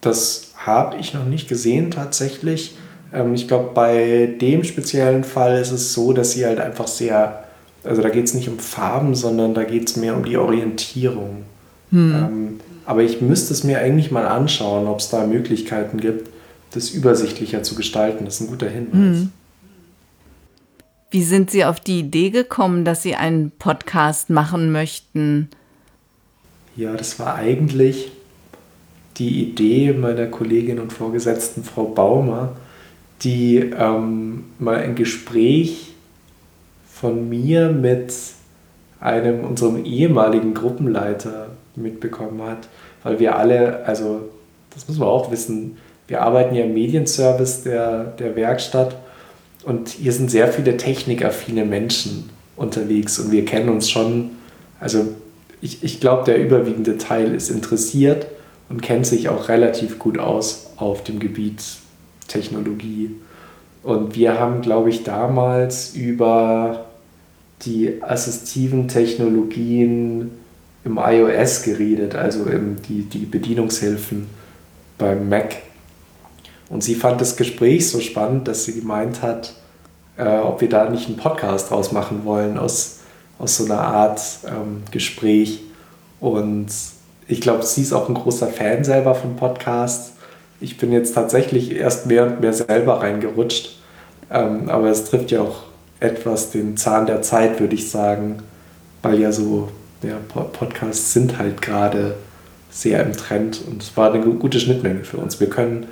Das 0.00 0.52
habe 0.56 0.96
ich 0.96 1.14
noch 1.14 1.24
nicht 1.24 1.48
gesehen 1.48 1.90
tatsächlich. 1.90 2.76
Ähm, 3.12 3.34
ich 3.34 3.48
glaube, 3.48 3.70
bei 3.74 4.34
dem 4.40 4.64
speziellen 4.64 5.24
Fall 5.24 5.60
ist 5.60 5.72
es 5.72 5.92
so, 5.92 6.12
dass 6.12 6.32
sie 6.32 6.46
halt 6.46 6.60
einfach 6.60 6.88
sehr, 6.88 7.44
also 7.84 8.02
da 8.02 8.08
geht 8.08 8.24
es 8.24 8.34
nicht 8.34 8.48
um 8.48 8.58
Farben, 8.58 9.14
sondern 9.14 9.54
da 9.54 9.64
geht 9.64 9.88
es 9.88 9.96
mehr 9.96 10.16
um 10.16 10.24
die 10.24 10.36
Orientierung. 10.36 11.44
Hm. 11.90 12.14
Ähm, 12.14 12.60
aber 12.84 13.02
ich 13.02 13.20
müsste 13.20 13.52
es 13.52 13.64
mir 13.64 13.78
eigentlich 13.78 14.10
mal 14.10 14.26
anschauen, 14.26 14.86
ob 14.86 14.98
es 14.98 15.08
da 15.08 15.26
Möglichkeiten 15.26 15.98
gibt, 15.98 16.28
das 16.72 16.90
übersichtlicher 16.90 17.62
zu 17.62 17.74
gestalten. 17.74 18.24
Das 18.24 18.36
ist 18.36 18.40
ein 18.42 18.46
guter 18.48 18.68
Hinweis. 18.68 19.18
Hm. 19.18 19.32
Wie 21.10 21.22
sind 21.22 21.50
Sie 21.50 21.64
auf 21.66 21.78
die 21.78 22.00
Idee 22.00 22.30
gekommen, 22.30 22.86
dass 22.86 23.02
Sie 23.02 23.14
einen 23.14 23.50
Podcast 23.50 24.30
machen 24.30 24.72
möchten? 24.72 25.50
Ja, 26.74 26.94
das 26.94 27.18
war 27.18 27.34
eigentlich 27.34 28.10
die 29.18 29.42
Idee 29.42 29.92
meiner 29.92 30.26
Kollegin 30.26 30.80
und 30.80 30.90
Vorgesetzten 30.90 31.64
Frau 31.64 31.84
Baumer, 31.84 32.56
die 33.24 33.58
ähm, 33.58 34.44
mal 34.58 34.76
ein 34.78 34.94
Gespräch 34.94 35.92
von 36.92 37.28
mir 37.28 37.68
mit 37.70 38.14
einem 39.00 39.44
unserem 39.44 39.84
ehemaligen 39.84 40.54
Gruppenleiter 40.54 41.48
mitbekommen 41.74 42.42
hat, 42.42 42.68
weil 43.02 43.18
wir 43.18 43.36
alle, 43.36 43.84
also 43.86 44.28
das 44.70 44.88
muss 44.88 44.98
man 44.98 45.08
auch 45.08 45.30
wissen, 45.30 45.78
wir 46.06 46.22
arbeiten 46.22 46.54
ja 46.54 46.64
im 46.64 46.74
Medienservice 46.74 47.62
der, 47.62 48.04
der 48.04 48.36
Werkstatt 48.36 48.96
und 49.64 49.88
hier 49.88 50.12
sind 50.12 50.30
sehr 50.30 50.48
viele 50.48 50.76
technikaffine 50.76 51.64
Menschen 51.64 52.30
unterwegs 52.56 53.18
und 53.18 53.32
wir 53.32 53.44
kennen 53.44 53.68
uns 53.68 53.90
schon, 53.90 54.30
also 54.80 55.08
ich, 55.60 55.82
ich 55.82 56.00
glaube, 56.00 56.24
der 56.24 56.38
überwiegende 56.38 56.98
Teil 56.98 57.34
ist 57.34 57.48
interessiert 57.48 58.26
und 58.68 58.82
kennt 58.82 59.06
sich 59.06 59.28
auch 59.28 59.48
relativ 59.48 59.98
gut 59.98 60.18
aus 60.18 60.72
auf 60.76 61.04
dem 61.04 61.18
Gebiet 61.18 61.62
Technologie. 62.32 63.16
Und 63.82 64.14
wir 64.14 64.38
haben, 64.38 64.62
glaube 64.62 64.90
ich, 64.90 65.02
damals 65.02 65.94
über 65.94 66.86
die 67.62 68.02
assistiven 68.02 68.88
Technologien 68.88 70.30
im 70.84 70.98
iOS 70.98 71.62
geredet, 71.62 72.14
also 72.14 72.44
im, 72.44 72.80
die, 72.82 73.02
die 73.02 73.26
Bedienungshilfen 73.26 74.26
beim 74.98 75.28
Mac. 75.28 75.56
Und 76.68 76.82
sie 76.82 76.94
fand 76.94 77.20
das 77.20 77.36
Gespräch 77.36 77.88
so 77.88 78.00
spannend, 78.00 78.48
dass 78.48 78.64
sie 78.64 78.80
gemeint 78.80 79.22
hat, 79.22 79.54
äh, 80.16 80.38
ob 80.38 80.60
wir 80.60 80.68
da 80.68 80.88
nicht 80.88 81.06
einen 81.06 81.16
Podcast 81.16 81.70
draus 81.70 81.92
machen 81.92 82.24
wollen 82.24 82.58
aus, 82.58 83.00
aus 83.38 83.56
so 83.56 83.64
einer 83.64 83.80
Art 83.80 84.20
ähm, 84.46 84.82
Gespräch. 84.90 85.60
Und 86.20 86.68
ich 87.28 87.40
glaube, 87.40 87.64
sie 87.64 87.82
ist 87.82 87.92
auch 87.92 88.08
ein 88.08 88.14
großer 88.14 88.48
Fan 88.48 88.84
selber 88.84 89.14
von 89.14 89.36
Podcasts. 89.36 90.12
Ich 90.62 90.78
bin 90.78 90.92
jetzt 90.92 91.14
tatsächlich 91.14 91.74
erst 91.74 92.06
mehr 92.06 92.24
und 92.24 92.40
mehr 92.40 92.52
selber 92.52 93.00
reingerutscht. 93.00 93.78
Ähm, 94.30 94.68
aber 94.68 94.88
es 94.88 95.04
trifft 95.04 95.30
ja 95.30 95.42
auch 95.42 95.64
etwas 96.00 96.50
den 96.50 96.76
Zahn 96.76 97.06
der 97.06 97.22
Zeit, 97.22 97.60
würde 97.60 97.74
ich 97.74 97.90
sagen, 97.90 98.38
weil 99.02 99.20
ja 99.20 99.32
so 99.32 99.68
ja, 100.02 100.16
Podcasts 100.28 101.12
sind 101.12 101.38
halt 101.38 101.62
gerade 101.62 102.16
sehr 102.70 103.04
im 103.04 103.12
Trend 103.12 103.60
und 103.68 103.82
es 103.82 103.96
war 103.96 104.12
eine 104.12 104.24
gute 104.24 104.58
Schnittmenge 104.58 105.04
für 105.04 105.18
uns. 105.18 105.38
Wir 105.38 105.50
können, 105.50 105.86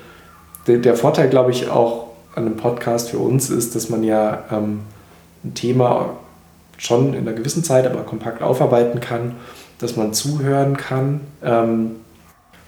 der, 0.67 0.79
der 0.79 0.97
Vorteil, 0.97 1.29
glaube 1.29 1.51
ich, 1.51 1.69
auch 1.69 2.09
an 2.35 2.47
einem 2.47 2.57
Podcast 2.57 3.11
für 3.11 3.19
uns 3.19 3.51
ist, 3.51 3.75
dass 3.75 3.91
man 3.91 4.03
ja 4.03 4.45
ähm, 4.51 4.81
ein 5.45 5.55
Thema 5.55 6.17
schon 6.79 7.13
in 7.15 7.29
einer 7.29 7.35
gewissen 7.35 7.63
Zeit, 7.63 7.87
aber 7.87 8.03
kompakt 8.03 8.43
aufarbeiten 8.43 9.01
kann 9.01 9.35
dass 9.81 9.97
man 9.97 10.13
zuhören 10.13 10.77
kann 10.77 11.21
ähm, 11.43 11.97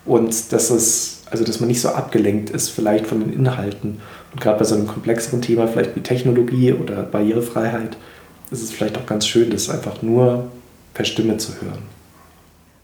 und 0.04 0.52
dass 0.52 0.70
es, 0.70 1.21
also 1.32 1.44
dass 1.44 1.60
man 1.60 1.68
nicht 1.68 1.80
so 1.80 1.88
abgelenkt 1.88 2.50
ist 2.50 2.68
vielleicht 2.68 3.06
von 3.06 3.20
den 3.20 3.32
Inhalten. 3.32 4.00
Und 4.32 4.40
gerade 4.40 4.58
bei 4.58 4.64
so 4.64 4.74
einem 4.74 4.86
komplexeren 4.86 5.40
Thema, 5.40 5.66
vielleicht 5.66 5.96
wie 5.96 6.00
Technologie 6.00 6.74
oder 6.74 7.02
Barrierefreiheit, 7.02 7.96
ist 8.50 8.62
es 8.62 8.70
vielleicht 8.70 8.98
auch 8.98 9.06
ganz 9.06 9.26
schön, 9.26 9.50
das 9.50 9.70
einfach 9.70 10.02
nur 10.02 10.50
per 10.92 11.06
Stimme 11.06 11.38
zu 11.38 11.54
hören. 11.62 11.82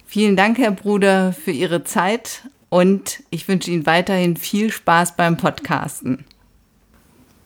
Vielen 0.06 0.34
Dank, 0.34 0.56
Herr 0.56 0.70
Bruder, 0.70 1.34
für 1.34 1.50
Ihre 1.50 1.84
Zeit 1.84 2.44
und 2.70 3.22
ich 3.28 3.46
wünsche 3.48 3.70
Ihnen 3.70 3.84
weiterhin 3.84 4.38
viel 4.38 4.72
Spaß 4.72 5.16
beim 5.16 5.36
Podcasten. 5.36 6.24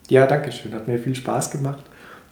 Ja, 0.07 0.25
danke 0.25 0.53
schön. 0.53 0.73
Hat 0.73 0.87
mir 0.87 0.99
viel 0.99 1.15
Spaß 1.15 1.51
gemacht. 1.51 1.83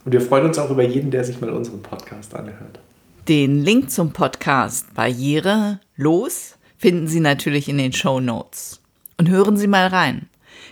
Und 0.06 0.14
wir 0.14 0.22
freuen 0.22 0.46
uns 0.46 0.58
auch 0.58 0.70
über 0.70 0.84
jeden, 0.84 1.12
der 1.12 1.26
sich 1.26 1.42
mal 1.42 1.50
unseren 1.50 1.82
Podcast 1.82 2.34
anhört. 2.34 2.80
Den 3.28 3.62
Link 3.62 3.92
zum 3.92 4.14
Podcast 4.14 4.94
Barriere 4.94 5.82
los 5.98 6.56
finden 6.82 7.08
Sie 7.08 7.20
natürlich 7.20 7.70
in 7.70 7.78
den 7.78 7.94
Show 7.94 8.20
Notes. 8.20 8.82
Und 9.18 9.30
hören 9.30 9.56
Sie 9.56 9.68
mal 9.68 9.88
rein. 9.88 10.28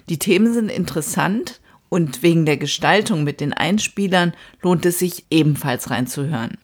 Die 0.10 0.18
Themen 0.18 0.52
sind 0.54 0.70
interessant 0.70 1.62
und 1.88 2.24
wegen 2.24 2.46
der 2.46 2.58
Gestaltung 2.58 3.24
mit 3.24 3.40
den 3.40 3.54
Einspielern 3.54 4.34
lohnt 4.64 4.86
es 4.88 4.98
sich 4.98 5.26
ebenfalls 5.30 5.92
reinzuhören. 5.92 6.58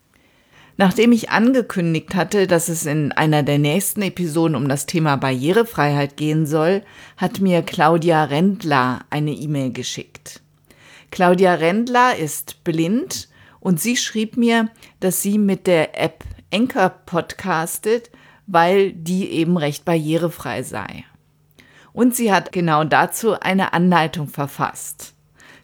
Nachdem 0.77 1.11
ich 1.11 1.29
angekündigt 1.29 2.15
hatte, 2.15 2.47
dass 2.47 2.67
es 2.69 2.85
in 2.85 3.11
einer 3.11 3.43
der 3.43 3.59
nächsten 3.59 4.01
Episoden 4.01 4.55
um 4.55 4.67
das 4.67 4.87
Thema 4.87 5.15
Barrierefreiheit 5.15 6.17
gehen 6.17 6.45
soll, 6.45 6.81
hat 7.15 7.39
mir 7.39 7.61
Claudia 7.61 8.25
Rendler 8.25 9.05
eine 9.09 9.31
E-Mail 9.31 9.71
geschickt. 9.71 10.41
Claudia 11.11 11.53
Rendler 11.53 12.17
ist 12.17 12.63
blind 12.63 13.29
und 13.59 13.79
sie 13.79 13.95
schrieb 13.95 14.37
mir, 14.37 14.69
dass 14.99 15.21
sie 15.21 15.37
mit 15.37 15.65
der 15.67 16.01
App 16.01 16.25
Anchor 16.51 16.89
podcastet, 16.89 18.09
weil 18.47 18.93
die 18.93 19.29
eben 19.29 19.57
recht 19.57 19.85
barrierefrei 19.85 20.63
sei. 20.63 21.05
Und 21.93 22.15
sie 22.15 22.31
hat 22.31 22.51
genau 22.51 22.83
dazu 22.83 23.39
eine 23.39 23.73
Anleitung 23.73 24.27
verfasst, 24.27 25.13